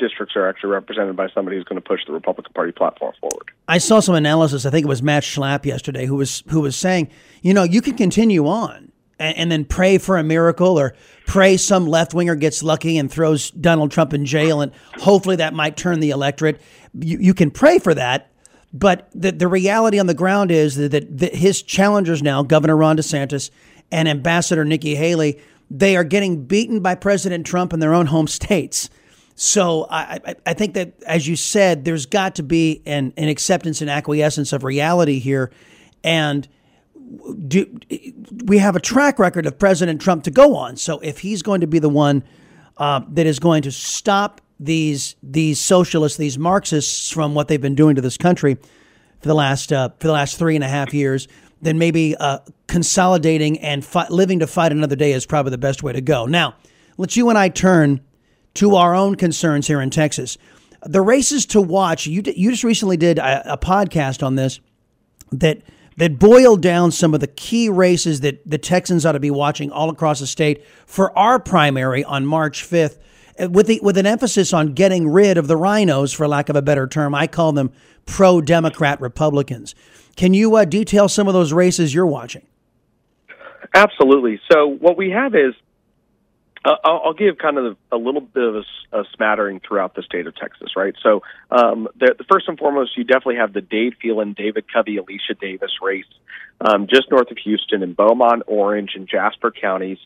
districts 0.00 0.34
are 0.36 0.48
actually 0.48 0.70
represented 0.70 1.14
by 1.16 1.28
somebody 1.28 1.56
who's 1.56 1.64
going 1.64 1.80
to 1.80 1.86
push 1.86 2.00
the 2.06 2.12
Republican 2.12 2.52
Party 2.52 2.72
platform 2.72 3.12
forward. 3.20 3.50
I 3.68 3.78
saw 3.78 4.00
some 4.00 4.14
analysis. 4.16 4.66
I 4.66 4.70
think 4.70 4.84
it 4.84 4.88
was 4.88 5.02
Matt 5.02 5.22
Schlapp 5.22 5.64
yesterday 5.64 6.06
who 6.06 6.16
was 6.16 6.42
who 6.48 6.60
was 6.60 6.74
saying, 6.76 7.08
you 7.42 7.54
know, 7.54 7.62
you 7.62 7.80
can 7.80 7.96
continue 7.96 8.46
on 8.46 8.90
and, 9.18 9.36
and 9.36 9.52
then 9.52 9.64
pray 9.64 9.98
for 9.98 10.16
a 10.16 10.22
miracle 10.22 10.78
or 10.78 10.94
pray 11.26 11.56
some 11.56 11.86
left 11.86 12.14
winger 12.14 12.34
gets 12.34 12.62
lucky 12.62 12.98
and 12.98 13.10
throws 13.10 13.50
Donald 13.50 13.90
Trump 13.90 14.14
in 14.14 14.24
jail, 14.24 14.60
and 14.60 14.72
hopefully 14.98 15.36
that 15.36 15.54
might 15.54 15.76
turn 15.76 16.00
the 16.00 16.10
electorate. 16.10 16.60
You, 16.98 17.18
you 17.18 17.34
can 17.34 17.50
pray 17.50 17.78
for 17.78 17.94
that, 17.94 18.30
but 18.72 19.08
the 19.14 19.32
the 19.32 19.48
reality 19.48 19.98
on 19.98 20.06
the 20.06 20.14
ground 20.14 20.50
is 20.50 20.76
that, 20.76 20.90
that, 20.92 21.18
that 21.18 21.34
his 21.34 21.62
challengers 21.62 22.22
now, 22.22 22.42
Governor 22.42 22.76
Ron 22.76 22.96
DeSantis 22.96 23.50
and 23.90 24.08
Ambassador 24.08 24.64
Nikki 24.64 24.94
Haley, 24.94 25.40
they 25.70 25.96
are 25.96 26.04
getting 26.04 26.44
beaten 26.44 26.80
by 26.80 26.94
President 26.94 27.46
Trump 27.46 27.72
in 27.72 27.80
their 27.80 27.94
own 27.94 28.06
home 28.06 28.26
states. 28.26 28.90
So 29.34 29.86
I, 29.88 30.18
I, 30.26 30.34
I 30.46 30.54
think 30.54 30.74
that, 30.74 31.00
as 31.06 31.28
you 31.28 31.36
said, 31.36 31.84
there's 31.84 32.06
got 32.06 32.34
to 32.36 32.42
be 32.42 32.82
an, 32.86 33.12
an 33.16 33.28
acceptance 33.28 33.80
and 33.80 33.88
acquiescence 33.88 34.52
of 34.52 34.64
reality 34.64 35.20
here. 35.20 35.52
And 36.02 36.48
do, 37.46 37.78
we 38.44 38.58
have 38.58 38.76
a 38.76 38.80
track 38.80 39.18
record 39.18 39.46
of 39.46 39.58
President 39.58 40.00
Trump 40.00 40.24
to 40.24 40.30
go 40.30 40.56
on. 40.56 40.76
So 40.76 40.98
if 41.00 41.18
he's 41.18 41.42
going 41.42 41.60
to 41.60 41.66
be 41.66 41.78
the 41.78 41.88
one 41.88 42.24
uh, 42.76 43.00
that 43.10 43.26
is 43.26 43.38
going 43.38 43.62
to 43.62 43.72
stop 43.72 44.40
these 44.60 45.16
these 45.22 45.60
socialists, 45.60 46.18
these 46.18 46.38
Marxists 46.38 47.10
from 47.10 47.34
what 47.34 47.48
they've 47.48 47.60
been 47.60 47.74
doing 47.74 47.94
to 47.94 48.02
this 48.02 48.16
country 48.16 48.54
for 49.20 49.28
the 49.28 49.34
last 49.34 49.72
uh, 49.72 49.90
for 49.98 50.06
the 50.06 50.12
last 50.12 50.38
three 50.38 50.54
and 50.54 50.64
a 50.64 50.68
half 50.68 50.92
years, 50.92 51.28
then 51.62 51.78
maybe 51.78 52.16
uh, 52.16 52.38
consolidating 52.66 53.58
and 53.60 53.86
living 54.10 54.40
to 54.40 54.46
fight 54.46 54.72
another 54.72 54.96
day 54.96 55.12
is 55.12 55.26
probably 55.26 55.50
the 55.50 55.58
best 55.58 55.82
way 55.82 55.92
to 55.92 56.00
go. 56.00 56.26
Now, 56.26 56.54
let's 56.96 57.16
you 57.16 57.28
and 57.28 57.38
I 57.38 57.48
turn 57.48 58.00
to 58.54 58.74
our 58.76 58.94
own 58.94 59.14
concerns 59.14 59.66
here 59.66 59.80
in 59.80 59.90
Texas. 59.90 60.38
The 60.82 61.00
races 61.00 61.46
to 61.46 61.60
watch. 61.60 62.06
You 62.06 62.22
d- 62.22 62.34
you 62.36 62.50
just 62.50 62.64
recently 62.64 62.96
did 62.96 63.18
a, 63.18 63.54
a 63.54 63.58
podcast 63.58 64.22
on 64.22 64.36
this 64.36 64.60
that 65.32 65.62
that 65.98 66.18
boiled 66.18 66.62
down 66.62 66.92
some 66.92 67.12
of 67.12 67.20
the 67.20 67.26
key 67.26 67.68
races 67.68 68.20
that 68.20 68.48
the 68.48 68.56
Texans 68.56 69.04
ought 69.04 69.12
to 69.12 69.20
be 69.20 69.32
watching 69.32 69.72
all 69.72 69.90
across 69.90 70.20
the 70.20 70.26
state 70.28 70.64
for 70.86 71.16
our 71.18 71.40
primary 71.40 72.04
on 72.04 72.24
March 72.24 72.62
fifth. 72.62 72.98
uh, 73.38 73.48
With, 73.48 73.66
the, 73.66 73.80
with 73.82 73.98
an 73.98 74.06
emphasis 74.06 74.52
on 74.52 74.74
getting 74.74 75.08
rid 75.08 75.36
of 75.36 75.48
the 75.48 75.56
rhinos, 75.56 76.12
for 76.12 76.28
lack 76.28 76.48
of 76.48 76.54
a 76.54 76.62
better 76.62 76.86
term, 76.86 77.16
I 77.16 77.26
call 77.26 77.52
them 77.52 77.72
pro 78.06 78.40
Democrat 78.40 79.00
Republicans. 79.00 79.74
Can 80.14 80.34
you 80.34 80.54
uh, 80.54 80.64
detail 80.64 81.08
some 81.08 81.26
of 81.26 81.34
those 81.34 81.52
races 81.52 81.92
you're 81.92 82.06
watching? 82.06 82.46
Absolutely. 83.74 84.40
So 84.50 84.68
what 84.68 84.96
we 84.96 85.10
have 85.10 85.34
is, 85.34 85.52
uh, 86.68 86.76
I'll, 86.84 87.00
I'll 87.06 87.14
give 87.14 87.38
kind 87.38 87.56
of 87.56 87.76
a 87.90 87.96
little 87.96 88.20
bit 88.20 88.42
of 88.42 88.64
a 88.92 89.04
smattering 89.14 89.60
throughout 89.66 89.94
the 89.94 90.02
state 90.02 90.26
of 90.26 90.36
Texas, 90.36 90.70
right? 90.76 90.94
So 91.02 91.22
um, 91.50 91.88
the, 91.98 92.14
the 92.18 92.24
first 92.30 92.46
and 92.48 92.58
foremost, 92.58 92.96
you 92.96 93.04
definitely 93.04 93.36
have 93.36 93.52
the 93.52 93.62
Dade 93.62 93.94
Phelan, 94.00 94.34
David 94.34 94.66
Covey, 94.70 94.98
Alicia 94.98 95.34
Davis 95.40 95.70
race, 95.80 96.04
um, 96.60 96.86
just 96.86 97.10
north 97.10 97.30
of 97.30 97.38
Houston 97.38 97.82
in 97.82 97.94
Beaumont, 97.94 98.42
Orange, 98.46 98.90
and 98.94 99.08
Jasper 99.08 99.50
counties. 99.50 99.98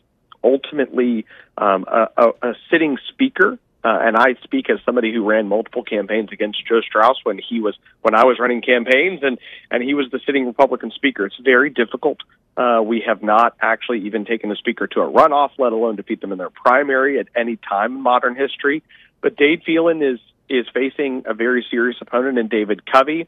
Ultimately, 0.43 1.25
um, 1.57 1.85
a, 1.87 2.07
a, 2.17 2.29
a 2.41 2.53
sitting 2.71 2.97
speaker. 3.09 3.57
Uh, 3.85 3.99
and 4.01 4.15
I 4.15 4.35
speak 4.43 4.69
as 4.69 4.79
somebody 4.85 5.13
who 5.13 5.25
ran 5.25 5.49
multiple 5.49 5.83
campaigns 5.83 6.29
against 6.31 6.65
Joe 6.65 6.79
Straus 6.79 7.17
when 7.23 7.37
he 7.37 7.59
was 7.59 7.75
when 8.01 8.15
I 8.15 8.23
was 8.23 8.39
running 8.39 8.61
campaigns, 8.61 9.19
and 9.23 9.37
and 9.71 9.83
he 9.83 9.93
was 9.93 10.09
the 10.09 10.21
sitting 10.25 10.45
Republican 10.45 10.89
speaker. 10.91 11.25
It's 11.25 11.35
very 11.43 11.69
difficult 11.69 12.19
uh, 12.55 12.81
we 12.83 13.03
have 13.05 13.23
not 13.23 13.55
actually 13.61 14.05
even 14.05 14.25
taken 14.25 14.51
a 14.51 14.55
speaker 14.55 14.87
to 14.87 15.01
a 15.01 15.11
runoff, 15.11 15.51
let 15.57 15.73
alone 15.73 15.95
defeat 15.95 16.21
them 16.21 16.31
in 16.31 16.37
their 16.37 16.49
primary 16.49 17.19
at 17.19 17.27
any 17.35 17.57
time 17.57 17.95
in 17.95 18.01
modern 18.01 18.35
history. 18.35 18.83
But 19.21 19.35
Dade 19.37 19.63
Phelan 19.65 20.01
is 20.03 20.19
is 20.49 20.67
facing 20.73 21.23
a 21.25 21.33
very 21.33 21.65
serious 21.71 21.97
opponent 22.01 22.37
in 22.37 22.47
David 22.47 22.85
Covey, 22.85 23.27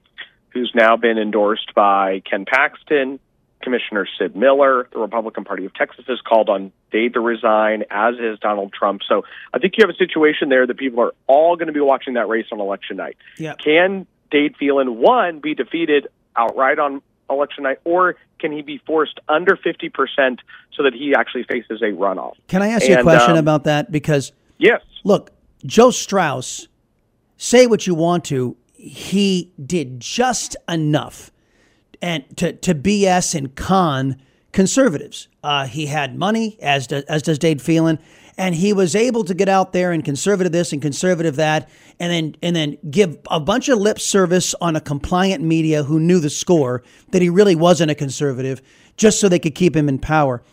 who's 0.49 0.71
now 0.75 0.97
been 0.97 1.17
endorsed 1.17 1.73
by 1.73 2.21
Ken 2.29 2.45
Paxton, 2.45 3.19
Commissioner 3.61 4.05
Sid 4.19 4.35
Miller. 4.35 4.87
The 4.91 4.99
Republican 4.99 5.43
Party 5.43 5.65
of 5.65 5.73
Texas 5.73 6.05
has 6.07 6.19
called 6.21 6.49
on 6.49 6.71
Dade 6.91 7.13
to 7.13 7.19
resign, 7.19 7.83
as 7.89 8.15
is 8.19 8.37
Donald 8.39 8.73
Trump. 8.73 9.01
So 9.07 9.23
I 9.53 9.59
think 9.59 9.73
you 9.77 9.83
have 9.87 9.89
a 9.89 9.97
situation 9.97 10.49
there 10.49 10.67
that 10.67 10.77
people 10.77 11.01
are 11.01 11.13
all 11.25 11.55
going 11.55 11.67
to 11.67 11.73
be 11.73 11.79
watching 11.79 12.13
that 12.13 12.27
race 12.27 12.45
on 12.51 12.59
election 12.59 12.97
night. 12.97 13.17
Yeah. 13.37 13.55
Can 13.55 14.05
Dade 14.29 14.55
Phelan, 14.57 14.97
one, 14.97 15.39
be 15.39 15.55
defeated 15.55 16.07
outright 16.35 16.77
on 16.77 17.01
election 17.29 17.63
night, 17.63 17.79
or 17.83 18.15
can 18.39 18.51
he 18.51 18.61
be 18.61 18.79
forced 18.85 19.19
under 19.27 19.55
50% 19.55 20.39
so 20.75 20.83
that 20.83 20.93
he 20.93 21.13
actually 21.15 21.43
faces 21.43 21.81
a 21.81 21.91
runoff? 21.91 22.33
Can 22.47 22.61
I 22.61 22.69
ask 22.69 22.87
you 22.87 22.95
a 22.95 23.03
question 23.03 23.31
um, 23.31 23.37
about 23.37 23.63
that? 23.63 23.91
Because 23.91 24.31
Yes. 24.57 24.81
look, 25.03 25.31
Joe 25.65 25.91
Straus, 25.91 26.67
say 27.37 27.67
what 27.67 27.87
you 27.87 27.95
want 27.95 28.25
to, 28.25 28.55
he 28.73 29.51
did 29.63 29.99
just 29.99 30.55
enough 30.69 31.31
and 32.01 32.23
to, 32.37 32.53
to 32.53 32.75
BS 32.75 33.35
and 33.35 33.55
con 33.55 34.21
conservatives. 34.51 35.27
Uh, 35.43 35.65
he 35.65 35.87
had 35.87 36.17
money, 36.17 36.57
as 36.61 36.87
does, 36.87 37.03
as 37.05 37.21
does 37.21 37.39
Dade 37.39 37.61
Phelan, 37.61 37.99
and 38.37 38.55
he 38.55 38.73
was 38.73 38.95
able 38.95 39.23
to 39.23 39.33
get 39.33 39.47
out 39.47 39.71
there 39.71 39.91
and 39.91 40.03
conservative 40.03 40.51
this 40.51 40.73
and 40.73 40.81
conservative 40.81 41.37
that, 41.37 41.69
and 41.99 42.11
then 42.11 42.35
and 42.41 42.55
then 42.55 42.77
give 42.89 43.17
a 43.31 43.39
bunch 43.39 43.69
of 43.69 43.79
lip 43.79 43.99
service 43.99 44.53
on 44.59 44.75
a 44.75 44.81
compliant 44.81 45.43
media 45.43 45.83
who 45.83 45.99
knew 45.99 46.19
the 46.19 46.29
score 46.29 46.83
that 47.11 47.21
he 47.21 47.29
really 47.29 47.55
wasn't 47.55 47.91
a 47.91 47.95
conservative, 47.95 48.61
just 48.97 49.19
so 49.19 49.29
they 49.29 49.39
could 49.39 49.55
keep 49.55 49.75
him 49.75 49.87
in 49.87 49.99
power. 49.99 50.43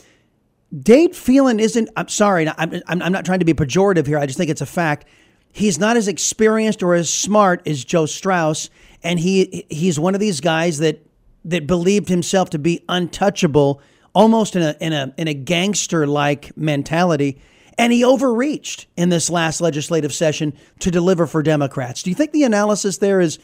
Dade 0.78 1.14
Phelan 1.14 1.60
isn't. 1.60 1.88
I'm 1.96 2.08
sorry. 2.08 2.48
I'm, 2.56 2.80
I'm, 2.86 3.12
not 3.12 3.24
trying 3.24 3.40
to 3.40 3.44
be 3.44 3.52
pejorative 3.52 4.06
here. 4.06 4.18
I 4.18 4.26
just 4.26 4.38
think 4.38 4.50
it's 4.50 4.62
a 4.62 4.66
fact. 4.66 5.06
He's 5.52 5.78
not 5.78 5.98
as 5.98 6.08
experienced 6.08 6.82
or 6.82 6.94
as 6.94 7.10
smart 7.10 7.66
as 7.66 7.84
Joe 7.84 8.06
Straus, 8.06 8.70
and 9.02 9.18
he 9.18 9.66
he's 9.68 9.98
one 10.00 10.14
of 10.14 10.20
these 10.20 10.40
guys 10.40 10.78
that 10.78 11.04
that 11.44 11.66
believed 11.66 12.08
himself 12.08 12.50
to 12.50 12.58
be 12.58 12.84
untouchable, 12.88 13.82
almost 14.14 14.56
in 14.56 14.62
a 14.62 14.76
in 14.80 14.92
a 14.92 15.12
in 15.18 15.28
a 15.28 15.34
gangster 15.34 16.06
like 16.06 16.56
mentality. 16.56 17.38
And 17.78 17.92
he 17.92 18.04
overreached 18.04 18.86
in 18.96 19.08
this 19.08 19.30
last 19.30 19.60
legislative 19.60 20.12
session 20.12 20.52
to 20.80 20.90
deliver 20.90 21.26
for 21.26 21.42
Democrats. 21.42 22.02
Do 22.02 22.10
you 22.10 22.16
think 22.16 22.32
the 22.32 22.44
analysis 22.44 22.98
there 22.98 23.20
is 23.20 23.38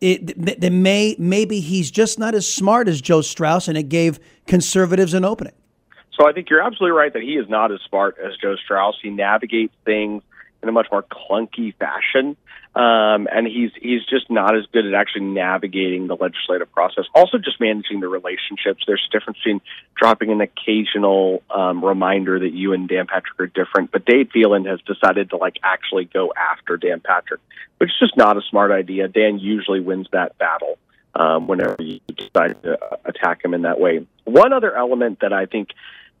it, 0.00 0.60
that 0.60 0.72
may 0.72 1.14
maybe 1.18 1.60
he's 1.60 1.90
just 1.90 2.18
not 2.18 2.34
as 2.34 2.52
smart 2.52 2.88
as 2.88 3.00
Joe 3.00 3.20
Straus, 3.20 3.68
and 3.68 3.76
it 3.76 3.90
gave 3.90 4.18
conservatives 4.46 5.12
an 5.12 5.24
opening? 5.24 5.52
So 6.18 6.26
I 6.26 6.32
think 6.32 6.50
you're 6.50 6.62
absolutely 6.62 6.96
right 6.96 7.12
that 7.12 7.22
he 7.22 7.36
is 7.36 7.48
not 7.48 7.70
as 7.70 7.80
smart 7.88 8.16
as 8.22 8.36
Joe 8.36 8.56
Straus. 8.56 8.98
He 9.02 9.10
navigates 9.10 9.74
things 9.84 10.22
in 10.62 10.68
a 10.68 10.72
much 10.72 10.88
more 10.92 11.02
clunky 11.02 11.74
fashion, 11.76 12.36
um, 12.74 13.28
and 13.32 13.46
he's 13.46 13.70
he's 13.80 14.04
just 14.04 14.30
not 14.30 14.56
as 14.56 14.64
good 14.72 14.86
at 14.86 14.94
actually 14.94 15.24
navigating 15.24 16.06
the 16.06 16.16
legislative 16.16 16.70
process. 16.72 17.04
Also, 17.14 17.38
just 17.38 17.60
managing 17.60 18.00
the 18.00 18.08
relationships. 18.08 18.84
There's 18.86 19.06
a 19.08 19.18
difference 19.18 19.38
between 19.38 19.60
dropping 19.96 20.30
an 20.30 20.40
occasional 20.40 21.42
um, 21.50 21.84
reminder 21.84 22.38
that 22.38 22.52
you 22.52 22.72
and 22.72 22.88
Dan 22.88 23.06
Patrick 23.06 23.40
are 23.40 23.46
different, 23.46 23.90
but 23.90 24.04
Dade 24.04 24.30
Phelan 24.30 24.66
has 24.66 24.80
decided 24.82 25.30
to 25.30 25.36
like 25.36 25.56
actually 25.62 26.04
go 26.04 26.32
after 26.36 26.76
Dan 26.76 27.00
Patrick, 27.00 27.40
which 27.78 27.90
is 27.90 27.96
just 27.98 28.16
not 28.16 28.36
a 28.36 28.42
smart 28.50 28.70
idea. 28.70 29.08
Dan 29.08 29.38
usually 29.38 29.80
wins 29.80 30.06
that 30.12 30.38
battle 30.38 30.78
um, 31.14 31.48
whenever 31.48 31.76
you 31.80 32.00
decide 32.16 32.62
to 32.62 32.78
attack 33.04 33.44
him 33.44 33.54
in 33.54 33.62
that 33.62 33.80
way. 33.80 34.06
One 34.24 34.52
other 34.52 34.76
element 34.76 35.20
that 35.20 35.32
I 35.32 35.46
think 35.46 35.70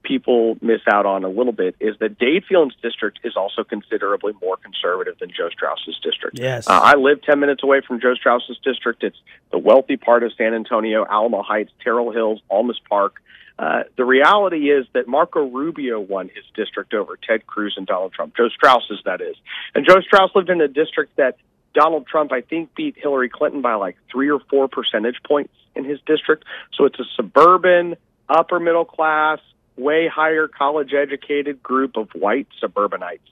people 0.02 0.56
miss 0.60 0.80
out 0.90 1.06
on 1.06 1.24
a 1.24 1.28
little 1.28 1.52
bit 1.52 1.76
is 1.80 1.96
that 2.00 2.18
Dade 2.18 2.44
Phelan's 2.48 2.74
district 2.82 3.20
is 3.24 3.36
also 3.36 3.64
considerably 3.64 4.32
more 4.40 4.56
conservative 4.56 5.18
than 5.18 5.30
Joe 5.30 5.50
Straus's 5.50 5.98
district. 6.02 6.38
Yes. 6.38 6.68
Uh, 6.68 6.80
I 6.82 6.94
live 6.94 7.22
10 7.22 7.38
minutes 7.38 7.62
away 7.62 7.80
from 7.86 8.00
Joe 8.00 8.14
Straus's 8.14 8.58
district. 8.64 9.02
It's 9.02 9.18
the 9.50 9.58
wealthy 9.58 9.96
part 9.96 10.22
of 10.22 10.32
San 10.36 10.54
Antonio, 10.54 11.06
Alamo 11.08 11.42
Heights, 11.42 11.72
Terrell 11.82 12.12
Hills, 12.12 12.40
Olmos 12.50 12.80
Park. 12.88 13.20
Uh, 13.58 13.82
the 13.96 14.04
reality 14.06 14.70
is 14.70 14.86
that 14.94 15.06
Marco 15.06 15.46
Rubio 15.46 16.00
won 16.00 16.30
his 16.34 16.44
district 16.54 16.94
over 16.94 17.18
Ted 17.18 17.46
Cruz 17.46 17.74
and 17.76 17.86
Donald 17.86 18.14
Trump. 18.14 18.34
Joe 18.34 18.48
Straus's, 18.48 19.02
that 19.04 19.20
is. 19.20 19.36
And 19.74 19.86
Joe 19.86 20.00
Straus 20.00 20.30
lived 20.34 20.48
in 20.48 20.62
a 20.62 20.68
district 20.68 21.16
that 21.16 21.36
Donald 21.74 22.06
Trump, 22.06 22.32
I 22.32 22.40
think, 22.40 22.74
beat 22.74 22.96
Hillary 22.96 23.28
Clinton 23.28 23.60
by 23.60 23.74
like 23.74 23.96
three 24.10 24.30
or 24.30 24.40
four 24.48 24.66
percentage 24.68 25.16
points 25.26 25.52
in 25.76 25.84
his 25.84 26.00
district. 26.06 26.44
So 26.74 26.86
it's 26.86 26.98
a 26.98 27.04
suburban, 27.16 27.96
upper 28.28 28.58
middle 28.58 28.84
class, 28.86 29.40
way 29.80 30.08
higher 30.08 30.48
college 30.48 30.92
educated 30.94 31.62
group 31.62 31.96
of 31.96 32.08
white 32.14 32.46
suburbanites 32.60 33.22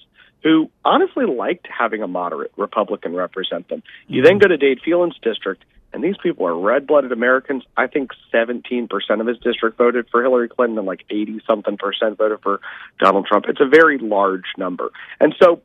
who 0.43 0.71
honestly 0.85 1.27
liked 1.27 1.67
having 1.67 2.03
a 2.03 2.09
moderate 2.09 2.53
Republican 2.57 3.15
represent 3.15 3.69
them. 3.69 3.83
You 4.07 4.23
then 4.23 4.35
mm-hmm. 4.35 4.41
go 4.41 4.49
to 4.49 4.57
Dade 4.57 4.81
Phelan's 4.85 5.19
district, 5.21 5.65
and 5.93 6.03
these 6.03 6.17
people 6.23 6.47
are 6.47 6.59
red 6.59 6.87
blooded 6.87 7.13
Americans. 7.13 7.65
I 7.77 7.87
think 7.87 8.11
17% 8.33 8.89
of 9.21 9.27
his 9.27 9.39
district 9.39 9.79
voted 9.79 10.07
for 10.11 10.23
Hillary 10.23 10.49
Clinton 10.49 10.79
and 10.79 10.87
like 10.87 11.05
80 11.11 11.41
something 11.47 11.77
percent 11.77 12.19
voted 12.19 12.41
for 12.43 12.61
Donald 13.01 13.27
Trump. 13.27 13.47
It's 13.49 13.61
a 13.61 13.69
very 13.69 13.99
large 13.99 14.45
number. 14.57 14.91
And 15.21 15.35
so 15.43 15.61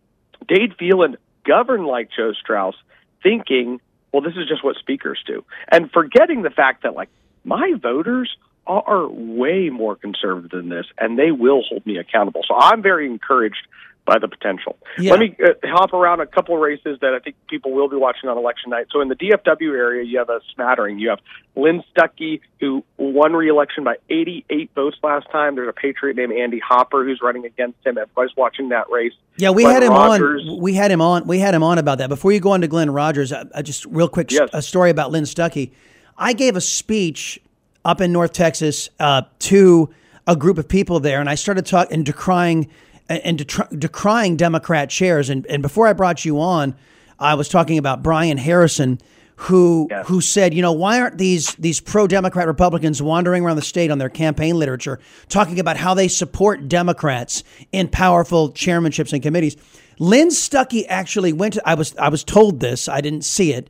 Dade 0.48 0.75
Phelan 0.78 1.18
governed 1.46 1.86
like 1.86 2.10
Joe 2.16 2.34
Straus, 2.34 2.75
thinking, 3.22 3.80
well, 4.12 4.22
this 4.22 4.34
is 4.36 4.48
just 4.48 4.63
what 4.63 4.75
speakers 4.78 5.20
do, 5.25 5.44
and 5.72 5.92
forgetting 5.92 6.42
the 6.42 6.50
fact 6.50 6.84
that, 6.84 6.96
like, 6.96 7.10
my 7.44 7.74
voters 7.82 8.36
are 8.65 9.08
way 9.08 9.70
more 9.70 9.96
conservative 9.96 10.51
than 10.51 10.70
this, 10.70 10.86
and 10.98 11.17
they 11.20 11.32
will 11.32 11.62
hold 11.67 11.86
me 11.86 11.98
accountable. 11.98 12.41
So 12.48 12.55
I'm 12.58 12.82
very 12.82 13.05
encouraged 13.08 13.67
by 14.05 14.20
the 14.20 14.27
potential. 14.27 14.77
Yeah. 14.98 15.12
Let 15.12 15.20
me 15.22 15.36
uh, 15.41 15.53
hop 15.63 15.93
around 15.93 16.20
a 16.20 16.25
couple 16.25 16.55
of 16.55 16.62
races 16.62 16.98
that 17.00 17.13
I 17.13 17.20
think 17.20 17.38
people 17.50 17.72
will 17.72 17.88
be 17.88 17.96
watching 17.96 18.29
on 18.29 18.38
election 18.38 18.70
night. 18.70 18.88
So 18.91 19.00
in 19.00 19.08
the 19.08 19.15
DFW 19.15 19.70
area, 19.77 20.03
you 20.03 20.17
have 20.17 20.29
a 20.29 20.41
smattering. 20.53 21.00
You 21.00 21.10
have 21.12 21.20
Lynn 21.55 21.82
Stucky, 21.91 22.41
who 22.60 22.84
won 22.98 23.32
re-election 23.32 23.86
by 23.86 23.96
88 24.10 24.72
votes 24.75 24.98
last 25.03 25.32
time. 25.32 25.55
There's 25.55 25.70
a 25.70 25.74
patriot 25.74 26.17
named 26.17 26.34
Andy 26.34 26.60
Hopper 26.60 27.05
who's 27.05 27.22
running 27.24 27.46
against 27.46 27.77
him. 27.86 27.98
Everybody's 27.98 28.36
watching 28.36 28.70
that 28.70 28.89
race. 28.89 29.13
Yeah, 29.38 29.51
we 29.51 29.63
Glenn 29.63 29.75
had 29.75 29.84
him 29.84 29.93
Rogers, 29.93 30.46
on. 30.50 30.60
We 30.60 30.74
had 30.74 30.91
him 30.91 31.00
on. 31.01 31.25
We 31.25 31.39
had 31.39 31.53
him 31.55 31.63
on 31.63 31.77
about 31.77 31.98
that. 32.00 32.10
Before 32.10 32.34
you 32.34 32.41
go 32.41 32.51
on 32.51 32.60
to 32.60 32.67
Glenn 32.67 32.91
Rogers, 32.91 33.32
I, 33.32 33.46
I 33.55 33.62
just 33.62 33.86
real 33.86 34.10
quick 34.10 34.32
Yes. 34.32 34.50
a 34.51 34.62
story 34.62 34.89
about 34.89 35.12
Lynn 35.12 35.25
Stucky. 35.25 35.72
I 36.17 36.34
gave 36.34 36.58
a 36.58 36.62
speech 36.62 37.39
up 37.86 38.02
in 38.02 38.12
North 38.12 38.34
Texas 38.34 38.90
uh, 39.00 39.24
to 39.40 39.90
a 40.25 40.36
group 40.36 40.58
of 40.58 40.68
people 40.68 41.00
there, 41.00 41.20
and 41.20 41.30
I 41.30 41.36
started 41.36 41.66
talking 41.66 41.94
and 41.94 42.06
decrying 42.06 42.70
and 43.10 43.40
detr- 43.40 43.80
decrying 43.80 44.38
Democrat 44.38 44.90
chairs. 44.90 45.30
And, 45.30 45.46
and 45.48 45.62
before 45.62 45.88
I 45.88 45.94
brought 45.94 46.24
you 46.25 46.40
on, 46.40 46.75
I 47.20 47.36
was 47.36 47.50
talking 47.50 47.78
about 47.78 48.02
Brian 48.02 48.38
Harrison, 48.38 49.00
who 49.36 49.90
who 50.06 50.22
said, 50.22 50.54
you 50.54 50.62
know, 50.62 50.72
why 50.72 51.02
aren't 51.02 51.18
these 51.18 51.54
these 51.56 51.80
pro 51.80 52.08
Democrat 52.08 52.48
Republicans 52.48 53.02
wandering 53.02 53.44
around 53.44 53.56
the 53.56 53.62
state 53.62 53.92
on 53.92 53.98
their 53.98 54.10
campaign 54.10 54.58
literature 54.58 55.00
talking 55.28 55.60
about 55.60 55.78
how 55.78 55.94
they 55.94 56.08
support 56.08 56.68
Democrats 56.68 57.44
in 57.72 57.88
powerful 57.88 58.52
chairmanships 58.52 59.12
and 59.13 59.22
committees? 59.22 59.58
Lynn 60.00 60.30
Stuckey 60.30 60.86
actually 60.88 61.34
went 61.34 61.56
to 61.56 61.68
I 61.68 61.74
was 61.75 61.96
I 61.98 62.10
was 62.10 62.24
told 62.24 62.60
this, 62.60 62.88
I 62.88 63.02
didn't 63.02 63.24
see 63.24 63.54
it, 63.54 63.70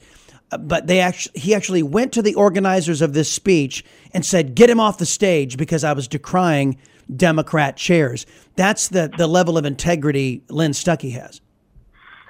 but 0.57 0.87
they 0.87 0.99
actually 0.99 1.39
he 1.39 1.53
actually 1.53 1.83
went 1.83 2.13
to 2.13 2.21
the 2.21 2.35
organizers 2.35 3.01
of 3.01 3.13
this 3.13 3.31
speech 3.31 3.83
and 4.13 4.25
said, 4.25 4.55
"Get 4.55 4.69
him 4.69 4.79
off 4.79 4.97
the 4.97 5.05
stage 5.05 5.57
because 5.57 5.83
I 5.83 5.93
was 5.93 6.07
decrying 6.07 6.77
Democrat 7.15 7.77
chairs." 7.77 8.25
That's 8.55 8.87
the 8.87 9.11
the 9.17 9.27
level 9.27 9.57
of 9.57 9.65
integrity 9.65 10.43
Lynn 10.49 10.73
Stucky 10.73 11.11
has. 11.11 11.41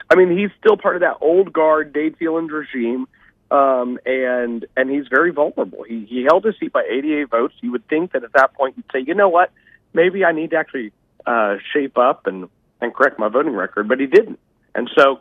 I 0.09 0.15
mean, 0.15 0.37
he's 0.37 0.51
still 0.59 0.77
part 0.77 0.95
of 0.95 1.01
that 1.01 1.17
old 1.21 1.51
guard 1.53 1.93
Dade 1.93 2.17
Phelan 2.17 2.47
regime, 2.47 3.07
um, 3.51 3.99
and 4.05 4.65
and 4.77 4.89
he's 4.89 5.07
very 5.07 5.31
vulnerable. 5.31 5.83
He 5.83 6.05
he 6.05 6.23
held 6.23 6.45
his 6.45 6.55
seat 6.59 6.73
by 6.73 6.83
88 6.83 7.29
votes. 7.29 7.55
You 7.61 7.71
would 7.71 7.87
think 7.87 8.11
that 8.13 8.23
at 8.23 8.33
that 8.33 8.53
point 8.53 8.75
you'd 8.77 8.85
say, 8.91 9.03
you 9.05 9.15
know 9.15 9.29
what, 9.29 9.51
maybe 9.93 10.23
I 10.25 10.31
need 10.31 10.51
to 10.51 10.57
actually 10.57 10.91
uh, 11.25 11.57
shape 11.73 11.97
up 11.97 12.27
and 12.27 12.49
and 12.81 12.93
correct 12.93 13.17
my 13.17 13.29
voting 13.29 13.53
record, 13.53 13.87
but 13.87 13.99
he 13.99 14.07
didn't. 14.07 14.39
And 14.75 14.89
so 14.95 15.19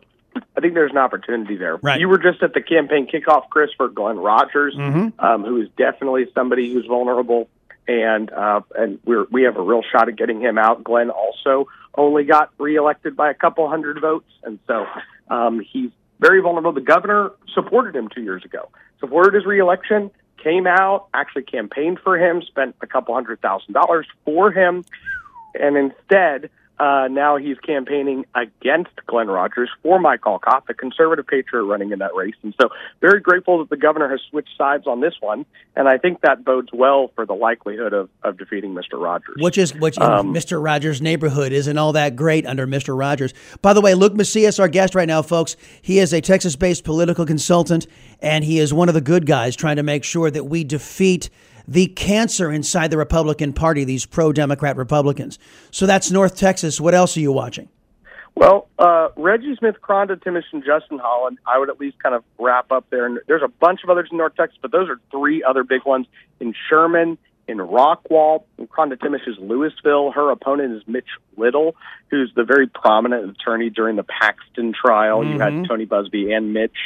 I 0.57 0.61
think 0.61 0.75
there's 0.75 0.91
an 0.91 0.99
opportunity 0.99 1.57
there. 1.57 1.77
Right. 1.77 1.99
You 2.01 2.09
were 2.09 2.19
just 2.19 2.43
at 2.43 2.55
the 2.55 2.61
campaign 2.63 3.07
kickoff, 3.07 3.49
Chris, 3.51 3.71
for 3.77 3.89
Glenn 3.89 4.19
Rogers, 4.19 4.75
Mhm. 4.77 5.13
um, 5.19 5.45
who 5.45 5.61
is 5.63 5.69
definitely 5.77 6.27
somebody 6.35 6.73
who's 6.73 6.87
vulnerable, 6.87 7.49
and 7.89 8.33
uh, 8.33 8.61
and 8.77 8.99
we're 9.05 9.25
we 9.31 9.43
have 9.45 9.57
a 9.57 9.63
real 9.63 9.83
shot 9.83 10.09
at 10.09 10.17
getting 10.17 10.41
him 10.41 10.59
out. 10.59 10.85
Glenn 10.85 11.11
also 11.11 11.69
only 11.97 12.25
got 12.25 12.51
reelected 12.59 13.17
by 13.17 13.31
a 13.31 13.35
couple 13.35 13.69
hundred 13.69 14.01
votes, 14.01 14.31
and 14.45 14.59
so 14.67 14.87
um, 15.31 15.61
he's 15.61 15.91
very 16.21 16.41
vulnerable. 16.41 16.73
The 16.73 16.81
governor 16.81 17.33
supported 17.53 17.97
him 17.97 18.09
two 18.09 18.23
years 18.23 18.45
ago, 18.45 18.69
supported 19.01 19.35
his 19.35 19.45
reelection, 19.45 20.11
came 20.43 20.67
out, 20.67 21.07
actually 21.13 21.43
campaigned 21.43 21.99
for 21.99 22.17
him, 22.19 22.43
spent 22.43 22.77
a 22.81 22.87
couple 22.87 23.15
hundred 23.15 23.41
thousand 23.41 23.73
dollars 23.75 24.07
for 24.25 24.51
him, 24.53 24.85
and 25.59 25.77
instead. 25.77 26.51
Uh, 26.79 27.07
now 27.09 27.37
he's 27.37 27.59
campaigning 27.59 28.25
against 28.35 28.91
Glenn 29.07 29.29
Rogers 29.29 29.71
for 29.83 30.01
Mike 30.01 30.27
Olcott, 30.27 30.67
the 30.67 30.75
conservative 30.75 31.27
patriot 31.27 31.63
running 31.65 31.93
in 31.93 32.01
that 32.01 32.15
race. 32.15 32.35
And 32.43 32.55
so, 32.61 32.71
very 33.01 33.21
grateful 33.21 33.59
that 33.59 33.71
the 33.71 33.77
governor 33.77 34.09
has 34.09 34.21
switched 34.31 34.57
sides 34.59 34.87
on 34.87 35.01
this 35.01 35.15
one. 35.21 35.45
And 35.77 35.87
I 35.87 35.99
think 35.99 36.23
that 36.23 36.45
bodes 36.45 36.71
well 36.73 37.11
for 37.15 37.25
the 37.25 37.35
likelihood 37.35 37.93
of, 37.93 38.09
of 38.23 38.37
defeating 38.37 38.75
Mr. 38.75 39.01
Rogers. 39.01 39.37
Which 39.39 39.59
is 39.59 39.75
which 39.75 39.99
Um, 39.99 40.35
Mr. 40.35 40.63
Rogers' 40.63 41.01
neighborhood 41.01 41.53
isn't 41.53 41.79
all 41.79 41.93
that 41.93 42.17
great 42.17 42.47
under 42.47 42.67
Mr. 42.67 42.99
Rogers. 42.99 43.33
By 43.61 43.73
the 43.75 43.81
way, 43.81 43.95
Luke 43.95 44.15
Macias, 44.15 44.59
our 44.59 44.69
guest 44.69 44.95
right 44.95 45.09
now, 45.09 45.23
folks, 45.23 45.57
he 45.81 45.99
is 45.99 46.13
a 46.13 46.21
Texas-based 46.21 46.85
political 46.85 47.25
consultant, 47.27 47.87
and 48.21 48.45
he 48.45 48.59
is 48.59 48.75
one 48.75 48.89
of 48.89 48.95
the 48.95 49.01
good 49.01 49.27
guys 49.27 49.55
trying 49.57 49.77
to 49.77 49.83
make 49.83 50.05
sure 50.05 50.31
that 50.31 50.45
we 50.45 50.65
defeat 50.65 51.31
the 51.67 51.87
cancer 51.87 52.51
inside 52.51 52.91
the 52.91 52.97
Republican 52.99 53.53
Party, 53.53 53.85
these 53.85 54.07
pro-Democrat 54.07 54.77
Republicans. 54.77 55.39
So 55.71 55.87
that's 55.87 56.11
North 56.11 56.37
Texas. 56.37 56.81
What 56.81 56.95
else 56.95 57.17
are 57.17 57.21
you 57.21 57.33
watching? 57.33 57.69
Well, 58.35 58.69
uh, 58.79 59.09
Reggie 59.17 59.55
Smith, 59.57 59.77
Kronda 59.83 60.17
Thimesch, 60.17 60.45
and 60.53 60.65
Justin 60.65 60.99
Holland, 60.99 61.39
I 61.47 61.59
would 61.59 61.69
at 61.69 61.79
least 61.79 62.03
kind 62.03 62.15
of 62.15 62.25
wrap 62.39 62.73
up 62.73 62.87
there. 62.91 63.05
And 63.05 63.21
there's 63.27 63.43
a 63.43 63.49
bunch 63.49 63.81
of 63.85 63.91
others 63.91 64.09
in 64.11 64.17
North 64.17 64.35
Texas, 64.37 64.59
but 64.63 64.73
those 64.73 64.89
are 64.89 64.99
three 65.11 65.43
other 65.43 65.65
big 65.65 65.85
ones 65.85 66.07
in 66.41 66.55
Sherman, 66.69 67.19
in 67.47 67.59
Rockwall. 67.59 68.45
And 68.57 68.71
Kronda 68.71 68.97
Thimesch 68.97 69.29
is 69.29 69.37
Lewisville. 69.37 70.15
Her 70.15 70.31
opponent 70.31 70.75
is 70.75 70.83
Mitch 70.87 71.09
Little, 71.37 71.77
who's 72.11 72.33
the 72.35 72.45
very 72.45 72.67
prominent 72.69 73.29
attorney 73.31 73.69
during 73.69 73.97
the 73.97 74.05
Paxton 74.05 74.73
trial. 74.73 75.23
You 75.25 75.39
had 75.39 75.53
Mhm. 75.53 75.69
Tony 75.69 75.85
Buzbee 75.85 76.35
and 76.35 76.55
Mitch. 76.55 76.77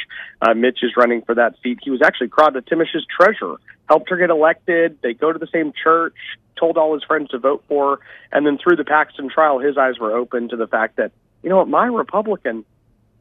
Uh, 0.41 0.53
Mitch 0.53 0.79
is 0.83 0.97
running 0.97 1.21
for 1.21 1.35
that 1.35 1.55
seat. 1.63 1.79
He 1.81 1.91
was 1.91 2.01
actually 2.01 2.27
Kronda 2.27 2.61
Thimesch's 2.61 3.05
treasurer, 3.05 3.57
helped 3.87 4.09
her 4.09 4.17
get 4.17 4.29
elected. 4.29 4.97
They 5.01 5.13
go 5.13 5.31
to 5.31 5.39
the 5.39 5.47
same 5.47 5.71
church, 5.71 6.15
told 6.59 6.77
all 6.77 6.93
his 6.93 7.03
friends 7.03 7.29
to 7.29 7.39
vote 7.39 7.63
for 7.67 7.97
her. 7.97 8.01
And 8.31 8.45
then 8.45 8.57
through 8.57 8.75
the 8.75 8.85
Paxton 8.85 9.29
trial, 9.29 9.59
his 9.59 9.77
eyes 9.77 9.99
were 9.99 10.15
open 10.15 10.49
to 10.49 10.55
the 10.55 10.67
fact 10.67 10.97
that, 10.97 11.11
you 11.43 11.49
know 11.49 11.57
what, 11.57 11.67
my 11.67 11.85
Republican 11.85 12.65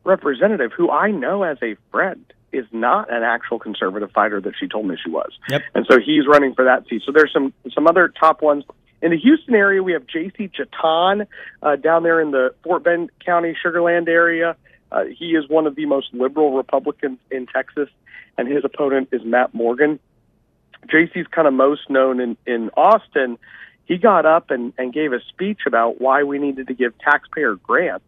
representative, 0.04 0.72
who 0.76 0.90
I 0.90 1.10
know 1.10 1.42
as 1.42 1.58
a 1.62 1.76
friend, 1.90 2.24
is 2.52 2.64
not 2.72 3.12
an 3.12 3.22
actual 3.22 3.58
conservative 3.58 4.10
fighter 4.12 4.40
that 4.40 4.54
she 4.58 4.68
told 4.68 4.86
me 4.86 4.96
she 5.02 5.10
was. 5.10 5.30
Yep. 5.48 5.62
And 5.74 5.86
so 5.88 5.98
he's 5.98 6.26
running 6.26 6.54
for 6.54 6.64
that 6.64 6.88
seat. 6.88 7.02
So 7.04 7.12
there's 7.12 7.32
some 7.32 7.52
some 7.74 7.86
other 7.86 8.08
top 8.08 8.40
ones. 8.42 8.64
In 9.02 9.10
the 9.10 9.18
Houston 9.18 9.54
area, 9.54 9.82
we 9.82 9.92
have 9.92 10.06
Jacey 10.06 10.48
Jetton 10.48 11.26
uh, 11.62 11.76
down 11.76 12.02
there 12.02 12.20
in 12.20 12.30
the 12.30 12.54
Fort 12.64 12.82
Bend 12.82 13.10
County 13.24 13.54
Sugarland 13.62 14.08
area. 14.08 14.56
Uh, 14.90 15.04
he 15.04 15.30
is 15.30 15.48
one 15.48 15.66
of 15.66 15.74
the 15.74 15.84
most 15.84 16.08
liberal 16.14 16.56
Republicans 16.56 17.18
in 17.30 17.46
Texas, 17.46 17.88
and 18.38 18.48
his 18.48 18.64
opponent 18.64 19.08
is 19.12 19.20
Matt 19.24 19.52
Morgan. 19.52 19.98
Jacey's 20.90 21.26
kind 21.28 21.48
of 21.48 21.54
most 21.54 21.88
known 21.90 22.20
in, 22.20 22.36
in 22.46 22.70
Austin. 22.76 23.38
He 23.84 23.98
got 23.98 24.26
up 24.26 24.50
and, 24.50 24.72
and 24.78 24.92
gave 24.92 25.12
a 25.12 25.20
speech 25.28 25.60
about 25.66 26.00
why 26.00 26.22
we 26.24 26.38
needed 26.38 26.68
to 26.68 26.74
give 26.74 26.96
taxpayer 26.98 27.54
grants 27.54 28.04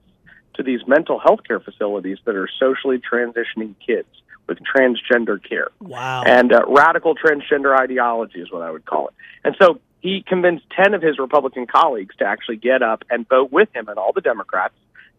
to 0.54 0.62
these 0.62 0.80
mental 0.86 1.18
health 1.18 1.40
care 1.46 1.60
facilities 1.60 2.18
that 2.24 2.34
are 2.34 2.48
socially 2.58 2.98
transitioning 2.98 3.74
kids 3.84 4.08
with 4.48 4.58
transgender 4.58 5.42
care. 5.42 5.68
Wow. 5.80 6.22
And 6.24 6.52
uh, 6.52 6.62
radical 6.66 7.14
transgender 7.14 7.78
ideology 7.78 8.40
is 8.40 8.50
what 8.50 8.62
I 8.62 8.70
would 8.70 8.84
call 8.84 9.08
it. 9.08 9.14
And 9.44 9.54
so 9.60 9.80
he 10.00 10.24
convinced 10.26 10.64
10 10.76 10.94
of 10.94 11.02
his 11.02 11.18
Republican 11.18 11.66
colleagues 11.66 12.16
to 12.16 12.24
actually 12.24 12.56
get 12.56 12.82
up 12.82 13.04
and 13.10 13.28
vote 13.28 13.52
with 13.52 13.68
him 13.74 13.88
and 13.88 13.98
all 13.98 14.12
the 14.12 14.20
Democrats 14.20 14.74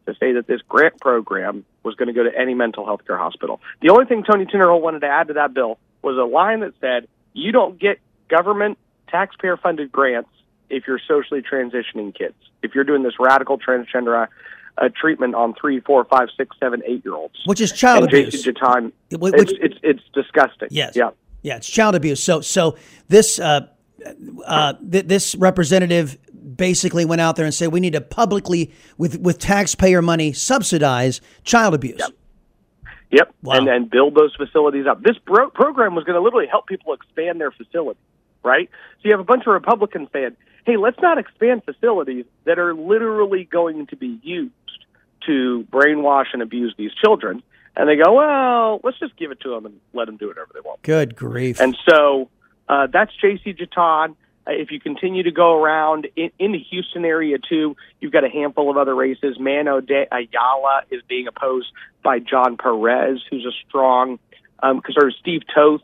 to 0.06 0.14
say 0.20 0.34
that 0.34 0.48
this 0.48 0.62
grant 0.68 1.00
program 1.00 1.66
was 1.84 1.96
going 1.96 2.08
to 2.08 2.14
go 2.14 2.24
to 2.24 2.38
any 2.38 2.54
mental 2.54 2.86
health 2.86 3.02
care 3.06 3.18
hospital. 3.18 3.62
The 3.82 3.90
only 3.90 4.06
thing 4.06 4.24
Tony 4.24 4.46
Tinderholt 4.46 4.82
wanted 4.82 5.02
to 5.02 5.08
add 5.08 5.28
to 5.28 5.34
that 5.34 5.54
bill 5.54 5.78
was 6.02 6.18
a 6.18 6.24
line 6.24 6.62
that 6.62 6.74
said, 6.82 7.08
you 7.34 7.52
don't 7.52 7.80
get 7.80 8.00
government 8.30 8.78
taxpayer 9.10 9.58
funded 9.58 9.92
grants 9.92 10.30
if 10.70 10.86
you're 10.88 11.00
socially 11.08 11.42
transitioning 11.42 12.16
kids. 12.16 12.36
If 12.62 12.76
you're 12.76 12.84
doing 12.84 13.04
this 13.04 13.14
radical 13.20 13.58
transgender 13.58 14.24
uh, 14.24 14.28
uh, 14.78 14.90
treatment 15.00 15.36
on 15.36 15.54
three, 15.60 15.80
four, 15.80 16.06
five, 16.06 16.30
six, 16.38 16.56
seven, 16.60 16.82
eight 16.86 17.04
year 17.04 17.16
olds. 17.16 17.36
Which 17.46 17.62
is 17.62 17.72
child 17.72 18.04
and 18.04 18.14
abuse. 18.14 18.46
Jetton, 18.46 18.92
Which- 19.12 19.34
it's, 19.36 19.54
it's, 19.60 19.76
it's 19.84 20.04
disgusting. 20.14 20.70
Yes. 20.72 20.94
Yeah. 20.96 21.10
Yeah, 21.42 21.56
it's 21.56 21.70
child 21.70 21.96
abuse. 21.96 22.22
So, 22.22 22.42
so 22.42 22.78
this 23.08 23.40
uh, 23.40 23.68
uh, 24.46 24.74
th- 24.92 25.06
this 25.06 25.36
representative 25.36 26.18
basically 26.58 27.06
went 27.06 27.22
out 27.22 27.38
there 27.38 27.46
and 27.46 27.54
said 27.54 27.72
we 27.72 27.80
need 27.80 27.94
to 27.94 28.02
publicly, 28.02 28.74
with 28.98 29.20
with 29.22 29.40
taxpayer 29.40 30.02
money, 30.02 30.34
subsidize 30.34 31.22
child 31.46 31.74
abuse. 31.74 32.00
Yep. 32.00 32.12
Yep, 33.12 33.34
wow. 33.42 33.56
and 33.56 33.68
and 33.68 33.90
build 33.90 34.16
those 34.16 34.36
facilities 34.36 34.86
up. 34.86 35.02
This 35.02 35.18
bro- 35.18 35.50
program 35.50 35.96
was 35.96 36.04
going 36.04 36.16
to 36.16 36.22
literally 36.22 36.48
help 36.48 36.68
people 36.68 36.94
expand 36.94 37.42
their 37.42 37.52
facility, 37.52 38.00
right? 38.44 38.70
So 38.98 39.00
you 39.06 39.12
have 39.12 39.20
a 39.20 39.24
bunch 39.24 39.44
of 39.48 39.54
Republicans 39.54 40.10
saying, 40.14 40.36
"Hey, 40.66 40.78
let's 40.78 41.00
not 41.02 41.18
expand 41.18 41.64
facilities 41.64 42.26
that 42.44 42.60
are 42.60 42.76
literally 42.76 43.46
going 43.46 43.88
to 43.88 43.96
be 43.96 44.20
used 44.22 44.54
to 45.26 45.66
brainwash 45.72 46.28
and 46.34 46.42
abuse 46.42 46.76
these 46.78 46.92
children." 46.94 47.42
And 47.76 47.90
they 47.90 47.96
go, 47.96 48.14
"Well, 48.14 48.80
let's 48.84 49.00
just 49.00 49.18
give 49.18 49.32
it 49.32 49.40
to 49.42 49.50
them 49.50 49.66
and 49.66 49.80
let 49.94 50.06
them 50.06 50.18
do 50.18 50.28
whatever 50.28 50.50
they 50.54 50.62
want." 50.62 50.84
Good 50.84 51.16
grief! 51.16 51.60
And 51.60 51.76
so 51.90 52.30
uh, 52.68 52.88
that's 52.94 53.12
Jacey 53.20 53.56
Jetton. 53.56 54.16
Uh, 54.50 54.54
if 54.54 54.72
you 54.72 54.80
continue 54.80 55.24
to 55.24 55.32
go 55.32 55.62
around 55.62 56.08
in, 56.16 56.32
in, 56.40 56.52
the 56.52 56.60
Houston 56.60 57.06
area 57.06 57.38
too, 57.38 57.76
you've 58.00 58.12
got 58.12 58.24
a 58.24 58.30
handful 58.30 58.70
of 58.70 58.78
other 58.78 58.96
races. 58.96 59.38
Mano 59.40 59.82
DeAyala 59.82 60.82
is 60.90 61.02
being 61.08 61.28
opposed 61.28 61.68
by 62.04 62.20
John 62.20 62.58
Perez, 62.58 63.22
who's 63.30 63.46
a 63.46 63.52
strong, 63.68 64.20
um, 64.62 64.82
Steve 65.20 65.42
Toth 65.54 65.82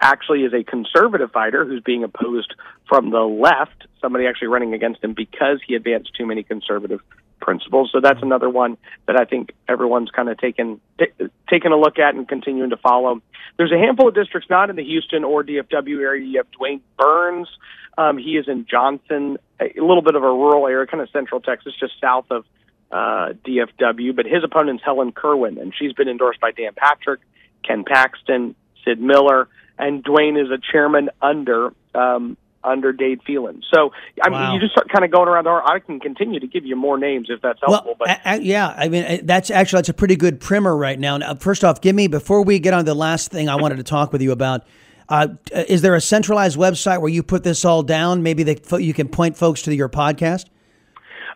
actually 0.00 0.42
is 0.42 0.52
a 0.52 0.62
conservative 0.62 1.30
fighter 1.32 1.64
who's 1.64 1.82
being 1.82 2.04
opposed 2.04 2.54
from 2.88 3.10
the 3.10 3.20
left. 3.20 3.86
Somebody 4.00 4.26
actually 4.26 4.48
running 4.48 4.74
against 4.74 5.02
him 5.02 5.12
because 5.12 5.60
he 5.66 5.74
advanced 5.74 6.10
too 6.16 6.26
many 6.26 6.42
conservative 6.42 7.00
principles. 7.48 7.88
So 7.94 8.00
that's 8.02 8.20
another 8.20 8.50
one 8.50 8.76
that 9.06 9.18
I 9.18 9.24
think 9.24 9.52
everyone's 9.66 10.10
kind 10.10 10.28
of 10.28 10.36
taken 10.36 10.82
t- 10.98 11.06
taking 11.48 11.72
a 11.72 11.76
look 11.76 11.98
at 11.98 12.14
and 12.14 12.28
continuing 12.28 12.68
to 12.68 12.76
follow. 12.76 13.22
There's 13.56 13.72
a 13.72 13.78
handful 13.78 14.08
of 14.08 14.14
districts 14.14 14.50
not 14.50 14.68
in 14.68 14.76
the 14.76 14.84
Houston 14.84 15.24
or 15.24 15.42
DFW 15.42 15.98
area. 16.02 16.26
You 16.26 16.36
have 16.36 16.50
DeWayne 16.50 16.82
Burns, 16.98 17.48
um, 17.96 18.18
he 18.18 18.32
is 18.36 18.48
in 18.48 18.66
Johnson, 18.70 19.38
a 19.58 19.80
little 19.80 20.02
bit 20.02 20.14
of 20.14 20.22
a 20.22 20.26
rural 20.26 20.66
area, 20.66 20.86
kind 20.86 21.02
of 21.02 21.08
central 21.08 21.40
Texas, 21.40 21.72
just 21.80 21.94
south 21.98 22.26
of 22.30 22.44
uh, 22.92 23.32
DFW. 23.46 24.14
But 24.14 24.26
his 24.26 24.44
opponent's 24.44 24.84
Helen 24.84 25.12
Kerwin, 25.12 25.56
and 25.56 25.72
she's 25.74 25.94
been 25.94 26.08
endorsed 26.08 26.40
by 26.40 26.50
Dan 26.50 26.72
Patrick, 26.76 27.20
Ken 27.66 27.82
Paxton, 27.82 28.54
Sid 28.84 29.00
Miller, 29.00 29.48
and 29.78 30.04
DeWayne 30.04 30.38
is 30.38 30.50
a 30.50 30.58
chairman 30.70 31.08
under 31.22 31.72
um, 31.94 32.36
under 32.68 32.92
Dade 32.92 33.20
Phelan. 33.26 33.62
So 33.72 33.92
I 34.22 34.28
mean, 34.28 34.40
wow. 34.40 34.54
you 34.54 34.60
just 34.60 34.72
start 34.72 34.88
kind 34.88 35.04
of 35.04 35.10
going 35.10 35.28
around. 35.28 35.46
I 35.48 35.78
can 35.78 36.00
continue 36.00 36.40
to 36.40 36.46
give 36.46 36.64
you 36.64 36.76
more 36.76 36.98
names 36.98 37.28
if 37.30 37.40
that's 37.40 37.60
helpful. 37.60 37.96
Well, 37.98 38.16
but 38.24 38.42
yeah, 38.42 38.74
I 38.76 38.88
mean 38.88 39.24
that's 39.24 39.50
actually 39.50 39.78
that's 39.78 39.88
a 39.88 39.94
pretty 39.94 40.16
good 40.16 40.40
primer 40.40 40.76
right 40.76 40.98
now. 40.98 41.16
now. 41.16 41.34
First 41.34 41.64
off, 41.64 41.80
give 41.80 41.94
me 41.94 42.08
before 42.08 42.42
we 42.42 42.58
get 42.58 42.74
on 42.74 42.84
the 42.84 42.94
last 42.94 43.30
thing 43.30 43.48
I 43.48 43.56
wanted 43.56 43.76
to 43.76 43.84
talk 43.84 44.12
with 44.12 44.22
you 44.22 44.32
about. 44.32 44.66
Uh, 45.08 45.28
is 45.52 45.80
there 45.80 45.94
a 45.94 46.02
centralized 46.02 46.58
website 46.58 47.00
where 47.00 47.08
you 47.08 47.22
put 47.22 47.42
this 47.42 47.64
all 47.64 47.82
down? 47.82 48.22
Maybe 48.22 48.42
that 48.42 48.82
you 48.82 48.92
can 48.92 49.08
point 49.08 49.38
folks 49.38 49.62
to 49.62 49.74
your 49.74 49.88
podcast. 49.88 50.44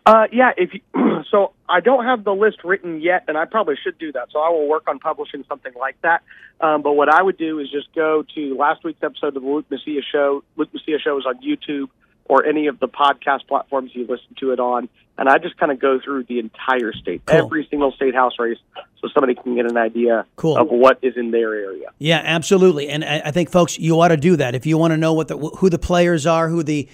Uh, 0.05 0.27
yeah, 0.31 0.51
if 0.57 0.73
you, 0.73 0.81
so, 1.31 1.53
I 1.69 1.79
don't 1.79 2.05
have 2.05 2.23
the 2.23 2.33
list 2.33 2.63
written 2.63 3.01
yet, 3.01 3.23
and 3.27 3.37
I 3.37 3.45
probably 3.45 3.75
should 3.81 3.97
do 3.97 4.11
that. 4.11 4.27
So 4.31 4.39
I 4.39 4.49
will 4.49 4.67
work 4.67 4.83
on 4.87 4.99
publishing 4.99 5.45
something 5.47 5.71
like 5.79 5.95
that. 6.01 6.21
Um, 6.59 6.81
but 6.81 6.93
what 6.93 7.09
I 7.09 7.21
would 7.21 7.37
do 7.37 7.59
is 7.59 7.69
just 7.71 7.93
go 7.95 8.23
to 8.35 8.55
last 8.55 8.83
week's 8.83 9.01
episode 9.01 9.35
of 9.37 9.43
the 9.43 9.49
Luke 9.49 9.65
Macias 9.71 10.05
Show. 10.11 10.43
Luke 10.57 10.69
Macias 10.73 11.01
Show 11.01 11.17
is 11.17 11.25
on 11.25 11.41
YouTube 11.41 11.89
or 12.25 12.45
any 12.45 12.67
of 12.67 12.79
the 12.79 12.87
podcast 12.87 13.47
platforms 13.47 13.91
you 13.93 14.01
listen 14.07 14.35
to 14.39 14.51
it 14.51 14.59
on, 14.59 14.89
and 15.17 15.29
I 15.29 15.37
just 15.37 15.57
kind 15.57 15.71
of 15.71 15.79
go 15.79 15.99
through 15.99 16.23
the 16.23 16.39
entire 16.39 16.91
state, 16.93 17.21
cool. 17.25 17.37
every 17.37 17.67
single 17.69 17.91
state 17.91 18.15
house 18.15 18.33
race, 18.39 18.57
so 18.99 19.07
somebody 19.13 19.35
can 19.35 19.55
get 19.55 19.69
an 19.69 19.77
idea 19.77 20.25
cool. 20.37 20.57
of 20.57 20.69
what 20.69 20.97
is 21.01 21.15
in 21.17 21.31
their 21.31 21.53
area. 21.53 21.89
Yeah, 21.99 22.21
absolutely, 22.23 22.89
and 22.89 23.03
I 23.05 23.31
think 23.31 23.51
folks, 23.51 23.77
you 23.77 23.99
ought 23.99 24.07
to 24.07 24.17
do 24.17 24.35
that 24.37 24.55
if 24.55 24.65
you 24.65 24.77
want 24.77 24.91
to 24.91 24.97
know 24.97 25.13
what 25.13 25.27
the 25.27 25.37
who 25.37 25.69
the 25.69 25.77
players 25.77 26.25
are, 26.25 26.49
who 26.49 26.63
the 26.63 26.87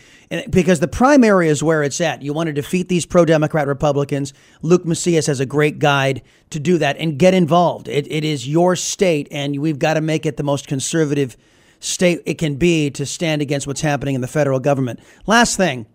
because 0.50 0.80
the 0.80 0.88
primary 0.88 1.48
is 1.48 1.64
where 1.64 1.82
it's 1.84 2.02
at. 2.02 2.22
You 2.22 2.34
want 2.34 2.48
to 2.48 2.54
defeat 2.54 2.90
these 2.90 3.06
pro-democrat 3.06 3.68
Republicans. 3.68 4.34
Luke 4.62 4.86
Macias 4.86 5.28
has 5.28 5.40
a 5.40 5.46
great 5.46 5.80
guide 5.80 6.22
to 6.50 6.60
do 6.60 6.78
that 6.78 6.98
and 6.98 7.18
get 7.18 7.34
involved. 7.34 7.88
It, 7.88 8.12
it 8.12 8.24
is 8.24 8.48
your 8.48 8.76
state, 8.76 9.28
and 9.32 9.60
we've 9.60 9.80
got 9.80 9.94
to 9.94 10.02
make 10.02 10.26
it 10.26 10.38
the 10.38 10.44
most 10.44 10.68
conservative 10.68 11.38
state 11.80 12.22
it 12.26 12.38
can 12.38 12.56
be 12.56 12.90
to 12.92 13.06
stand 13.06 13.42
against 13.42 13.68
what's 13.68 13.82
happening 13.82 14.16
in 14.16 14.22
the 14.22 14.28
federal 14.28 14.60
government. 14.60 15.00
Last 15.26 15.58
thing 15.58 15.86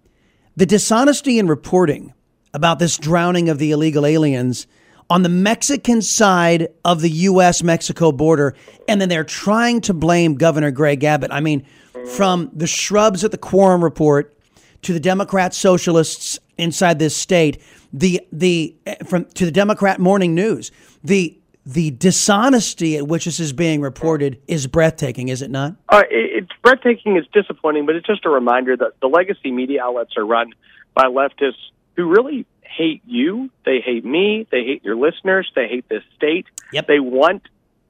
the 0.56 0.66
dishonesty 0.66 1.38
in 1.38 1.48
reporting 1.48 2.14
about 2.52 2.78
this 2.78 2.96
drowning 2.96 3.48
of 3.48 3.58
the 3.58 3.72
illegal 3.72 4.06
aliens 4.06 4.66
on 5.10 5.22
the 5.22 5.28
Mexican 5.28 6.00
side 6.00 6.68
of 6.84 7.00
the 7.00 7.10
U.S. 7.10 7.62
Mexico 7.62 8.12
border, 8.12 8.54
and 8.88 9.00
then 9.00 9.08
they're 9.08 9.24
trying 9.24 9.80
to 9.82 9.92
blame 9.92 10.34
Governor 10.36 10.70
Greg 10.70 11.04
Abbott. 11.04 11.30
I 11.32 11.40
mean, 11.40 11.66
from 12.14 12.50
the 12.54 12.66
shrubs 12.66 13.24
at 13.24 13.30
the 13.30 13.38
quorum 13.38 13.82
report 13.82 14.36
to 14.82 14.92
the 14.92 15.00
Democrat 15.00 15.54
socialists 15.54 16.38
inside 16.56 16.98
this 16.98 17.16
state, 17.16 17.60
the 17.92 18.20
the 18.32 18.76
eh, 18.86 18.96
from 19.04 19.24
to 19.26 19.44
the 19.44 19.52
Democrat 19.52 20.00
morning 20.00 20.34
news, 20.34 20.70
the 21.02 21.38
the 21.66 21.90
dishonesty 21.90 22.96
at 22.96 23.06
which 23.06 23.24
this 23.24 23.40
is 23.40 23.52
being 23.52 23.80
reported 23.80 24.40
is 24.46 24.66
breathtaking, 24.66 25.28
is 25.28 25.42
it 25.42 25.50
not? 25.50 25.76
Uh, 25.88 26.02
it's 26.10 26.50
breathtaking. 26.62 27.16
It's 27.16 27.28
disappointing, 27.32 27.86
but 27.86 27.96
it's 27.96 28.06
just 28.06 28.24
a 28.26 28.30
reminder 28.30 28.76
that 28.76 28.92
the 29.00 29.06
legacy 29.06 29.50
media 29.50 29.82
outlets 29.82 30.16
are 30.16 30.26
run 30.26 30.52
by 30.94 31.04
leftists 31.04 31.70
who 31.96 32.08
really 32.08 32.46
hate 32.62 33.02
you. 33.06 33.50
They 33.64 33.80
hate 33.80 34.04
me. 34.04 34.46
They 34.50 34.64
hate 34.64 34.84
your 34.84 34.96
listeners. 34.96 35.50
They 35.54 35.68
hate 35.68 35.88
this 35.88 36.02
state. 36.16 36.46
Yep. 36.72 36.86
They 36.86 37.00
want 37.00 37.42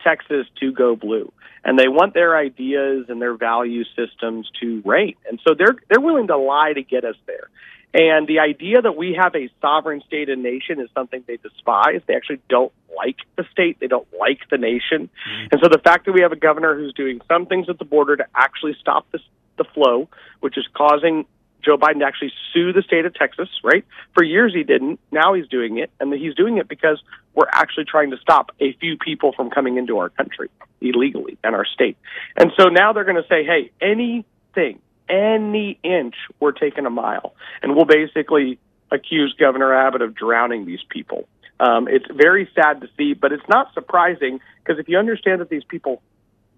Texas 0.03 0.47
to 0.61 0.73
go 0.73 0.95
blue, 0.95 1.33
and 1.65 1.79
they 1.79 1.89
want 1.89 2.15
their 2.15 2.37
ideas 2.37 3.07
and 3.09 3.21
their 3.21 3.35
value 3.35 3.85
systems 3.97 4.51
to 4.61 4.83
reign. 4.85 5.15
And 5.29 5.41
so 5.47 5.55
they're 5.57 5.77
they're 5.89 6.01
willing 6.01 6.29
to 6.29 6.37
lie 6.37 6.73
to 6.73 6.83
get 6.83 7.05
us 7.05 7.17
there. 7.27 7.49
And 7.95 8.27
the 8.27 8.41
idea 8.41 8.83
that 8.83 8.97
we 8.97 9.17
have 9.21 9.37
a 9.37 9.49
sovereign 9.61 10.03
state 10.05 10.29
and 10.29 10.43
nation 10.43 10.81
is 10.81 10.89
something 10.95 11.23
they 11.29 11.37
despise. 11.37 12.01
They 12.07 12.17
actually 12.17 12.41
don't 12.49 12.73
like 12.97 13.19
the 13.37 13.45
state. 13.53 13.79
They 13.79 13.87
don't 13.87 14.09
like 14.19 14.41
the 14.51 14.59
nation. 14.59 15.09
Mm-hmm. 15.09 15.47
And 15.53 15.61
so 15.63 15.69
the 15.71 15.79
fact 15.79 16.07
that 16.07 16.13
we 16.13 16.23
have 16.23 16.33
a 16.33 16.37
governor 16.37 16.75
who's 16.75 16.93
doing 16.93 17.21
some 17.29 17.47
things 17.47 17.69
at 17.69 17.79
the 17.79 17.85
border 17.85 18.17
to 18.17 18.27
actually 18.35 18.77
stop 18.81 19.07
this, 19.13 19.23
the 19.59 19.65
flow, 19.65 20.09
which 20.41 20.59
is 20.59 20.67
causing 20.75 21.25
Joe 21.65 21.79
Biden 21.79 22.01
to 22.01 22.05
actually 22.05 22.33
sue 22.53 22.73
the 22.73 22.83
state 22.83 23.07
of 23.07 23.15
Texas, 23.15 23.49
right? 23.63 23.85
For 24.13 24.25
years 24.25 24.53
he 24.53 24.65
didn't. 24.65 24.99
Now 25.13 25.35
he's 25.35 25.47
doing 25.47 25.79
it. 25.79 25.91
And 26.01 26.13
he's 26.13 26.35
doing 26.35 26.59
it 26.59 26.69
because 26.69 27.01
we're 27.35 27.49
actually 27.51 27.85
trying 27.85 28.11
to 28.11 28.17
stop 28.19 28.51
a 28.61 28.73
few 28.75 28.97
people 28.97 29.33
from 29.33 29.51
coming 29.51 29.77
into 29.77 29.99
our 29.99 30.09
country 30.09 30.49
illegally 30.81 31.37
and 31.43 31.55
our 31.55 31.65
state. 31.65 31.97
And 32.37 32.53
so 32.59 32.69
now 32.69 32.93
they're 32.93 33.05
going 33.05 33.23
to 33.23 33.29
say, 33.29 33.45
hey, 33.45 33.71
anything 33.81 34.81
any 35.09 35.79
inch, 35.83 36.15
we're 36.41 36.53
taking 36.53 36.87
a 36.87 36.91
mile. 36.91 37.35
And 37.63 37.75
we'll 37.75 37.85
basically 37.85 38.59
accuse 38.91 39.35
Governor 39.39 39.75
Abbott 39.75 40.03
of 40.03 40.15
drowning 40.15 40.67
these 40.67 40.83
people. 40.89 41.29
Um, 41.61 41.89
it's 41.89 42.07
very 42.11 42.49
sad 42.55 42.81
to 42.81 42.89
see, 42.97 43.15
but 43.15 43.33
it's 43.33 43.49
not 43.49 43.73
surprising 43.75 44.41
because 44.63 44.79
if 44.79 44.89
you 44.89 44.99
understand 44.99 45.41
that 45.41 45.49
these 45.49 45.65
people 45.65 46.03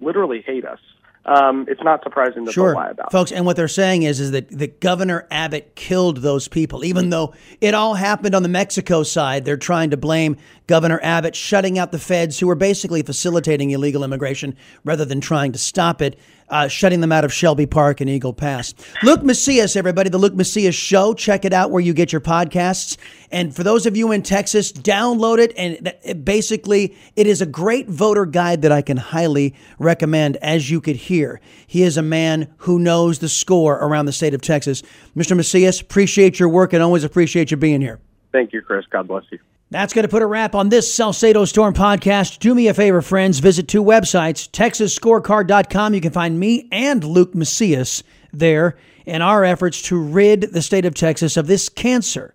literally 0.01 0.43
hate 0.43 0.65
us, 0.65 0.81
um, 1.27 1.67
it's 1.69 1.83
not 1.83 2.03
surprising 2.05 2.45
that 2.45 2.53
sure. 2.53 2.69
they'll 2.69 2.77
lie 2.77 2.91
about. 2.91 3.11
Folks, 3.11 3.33
and 3.33 3.45
what 3.45 3.57
they're 3.57 3.67
saying 3.67 4.05
is 4.05 4.21
is 4.21 4.31
that, 4.31 4.49
that 4.57 4.81
Governor 4.81 5.27
Abbott 5.31 5.75
killed 5.75 6.19
those 6.19 6.47
people, 6.47 6.85
even 6.85 7.11
though 7.11 7.35
it 7.61 7.75
all 7.75 7.95
happened 7.95 8.35
on 8.35 8.43
the 8.45 8.49
Mexico 8.49 9.03
side. 9.03 9.45
They're 9.45 9.57
trying 9.57 9.91
to 9.91 9.97
blame 9.97 10.37
Governor 10.69 11.01
Abbott 11.03 11.35
shutting 11.35 11.79
out 11.79 11.91
the 11.91 11.99
feds 11.99 12.39
who 12.39 12.47
were 12.47 12.55
basically 12.55 13.03
facilitating 13.03 13.71
illegal 13.71 14.05
immigration 14.05 14.57
rather 14.85 15.05
than 15.05 15.21
trying 15.21 15.53
to 15.53 15.59
stop 15.59 16.01
it 16.01 16.17
uh, 16.49 16.69
shutting 16.69 17.01
them 17.01 17.13
out 17.13 17.25
of 17.25 17.33
Shelby 17.33 17.67
Park 17.67 18.01
and 18.01 18.09
Eagle 18.09 18.33
Pass. 18.33 18.75
Luke 19.03 19.23
Macias, 19.23 19.77
everybody, 19.77 20.11
the 20.11 20.19
Luke 20.19 20.35
Macias 20.35 20.75
Show. 20.75 21.15
Check 21.15 21.45
it 21.45 21.53
out 21.53 21.71
where 21.71 21.81
you 21.81 21.93
get 21.93 22.13
your 22.13 22.21
podcasts. 22.21 22.97
And 23.31 23.55
for 23.55 23.63
those 23.63 23.87
of 23.87 23.97
you 23.97 24.13
in 24.13 24.23
Texas, 24.23 24.73
download 24.73 25.39
it. 25.39 25.53
And 25.57 25.93
it 26.05 26.25
basically, 26.25 26.97
it 27.17 27.27
is 27.27 27.41
a 27.41 27.47
great 27.47 27.89
voter 27.89 28.27
guide 28.27 28.63
that 28.63 28.73
I 28.73 28.83
can 28.83 28.97
highly 28.97 29.55
recommend, 29.79 30.37
as 30.37 30.71
you 30.71 30.81
could 30.81 30.97
hear. 30.97 31.41
He 31.67 31.83
is 31.83 31.97
a 31.97 32.03
man 32.03 32.55
who 32.59 32.79
knows 32.79 33.19
the 33.19 33.29
score 33.29 33.77
around 33.77 34.07
the 34.07 34.13
state 34.13 34.35
of 34.35 34.41
Texas. 34.41 34.83
Mr. 35.17 35.37
Macias, 35.37 35.81
appreciate 35.81 36.39
your 36.39 36.49
work 36.49 36.73
and 36.73 36.83
always 36.83 37.05
appreciate 37.05 37.51
you 37.51 37.57
being 37.57 37.81
here. 37.81 38.01
Thank 38.33 38.53
you, 38.53 38.63
Chris. 38.63 38.85
God 38.91 39.09
bless 39.09 39.25
you. 39.31 39.39
That's 39.69 39.93
going 39.93 40.05
to 40.05 40.09
put 40.09 40.23
a 40.23 40.27
wrap 40.27 40.55
on 40.55 40.69
this 40.69 40.95
Salcedo 40.95 41.45
Storm 41.45 41.75
podcast. 41.75 42.39
Do 42.39 42.55
me 42.55 42.69
a 42.69 42.75
favor, 42.75 43.03
friends. 43.03 43.41
Visit 43.41 43.67
two 43.67 43.83
websites, 43.83 44.49
TexasScorecard.com. 44.49 45.93
You 45.93 46.01
can 46.01 46.13
find 46.13 46.39
me 46.39 46.69
and 46.71 47.03
Luke 47.03 47.35
Macias 47.35 48.05
there 48.33 48.77
in 49.07 49.23
our 49.23 49.45
efforts 49.45 49.83
to 49.83 50.01
rid 50.01 50.53
the 50.53 50.63
state 50.63 50.85
of 50.85 50.95
Texas 50.95 51.37
of 51.37 51.49
this 51.49 51.69
cancer. 51.69 52.33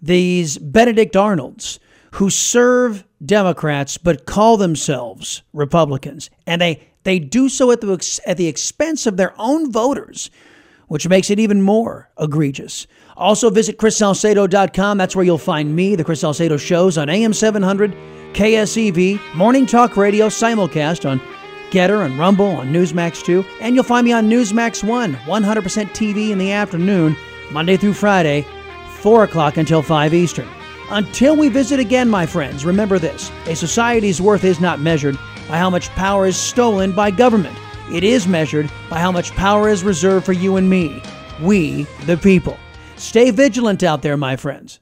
These 0.00 0.56
Benedict 0.56 1.16
Arnolds 1.16 1.80
who 2.12 2.30
serve 2.30 3.04
Democrats 3.22 3.98
but 3.98 4.24
call 4.24 4.56
themselves 4.56 5.42
Republicans. 5.52 6.30
And 6.46 6.62
they, 6.62 6.88
they 7.02 7.18
do 7.18 7.50
so 7.50 7.70
at 7.72 7.82
the, 7.82 8.20
at 8.26 8.38
the 8.38 8.46
expense 8.48 9.06
of 9.06 9.18
their 9.18 9.34
own 9.36 9.70
voters, 9.70 10.30
which 10.88 11.06
makes 11.06 11.28
it 11.28 11.38
even 11.38 11.60
more 11.60 12.08
egregious. 12.18 12.86
Also, 13.20 13.50
visit 13.50 13.76
ChrisSalcedo.com. 13.76 14.96
That's 14.96 15.14
where 15.14 15.26
you'll 15.26 15.36
find 15.36 15.76
me, 15.76 15.94
the 15.94 16.02
Chris 16.02 16.20
Salcedo 16.20 16.56
shows 16.56 16.96
on 16.96 17.10
AM 17.10 17.34
700, 17.34 17.94
KSEV, 18.32 19.34
Morning 19.34 19.66
Talk 19.66 19.98
Radio, 19.98 20.28
simulcast 20.28 21.08
on 21.08 21.20
Gettr 21.70 22.06
and 22.06 22.18
Rumble 22.18 22.46
on 22.46 22.72
Newsmax 22.72 23.22
2. 23.22 23.44
And 23.60 23.74
you'll 23.74 23.84
find 23.84 24.06
me 24.06 24.14
on 24.14 24.30
Newsmax 24.30 24.82
1, 24.82 25.12
100% 25.12 25.22
TV 25.90 26.30
in 26.30 26.38
the 26.38 26.50
afternoon, 26.50 27.14
Monday 27.52 27.76
through 27.76 27.92
Friday, 27.92 28.46
4 29.00 29.24
o'clock 29.24 29.58
until 29.58 29.82
5 29.82 30.14
Eastern. 30.14 30.48
Until 30.88 31.36
we 31.36 31.50
visit 31.50 31.78
again, 31.78 32.08
my 32.08 32.24
friends, 32.24 32.64
remember 32.64 32.98
this 32.98 33.30
a 33.46 33.54
society's 33.54 34.22
worth 34.22 34.44
is 34.44 34.60
not 34.60 34.80
measured 34.80 35.16
by 35.46 35.58
how 35.58 35.68
much 35.68 35.90
power 35.90 36.26
is 36.26 36.38
stolen 36.38 36.90
by 36.92 37.10
government, 37.10 37.56
it 37.92 38.02
is 38.02 38.26
measured 38.26 38.70
by 38.88 38.98
how 38.98 39.12
much 39.12 39.32
power 39.32 39.68
is 39.68 39.84
reserved 39.84 40.24
for 40.24 40.32
you 40.32 40.56
and 40.56 40.70
me, 40.70 41.02
we, 41.42 41.82
the 42.06 42.16
people. 42.16 42.56
Stay 43.00 43.30
vigilant 43.30 43.82
out 43.82 44.02
there, 44.02 44.16
my 44.16 44.36
friends. 44.36 44.80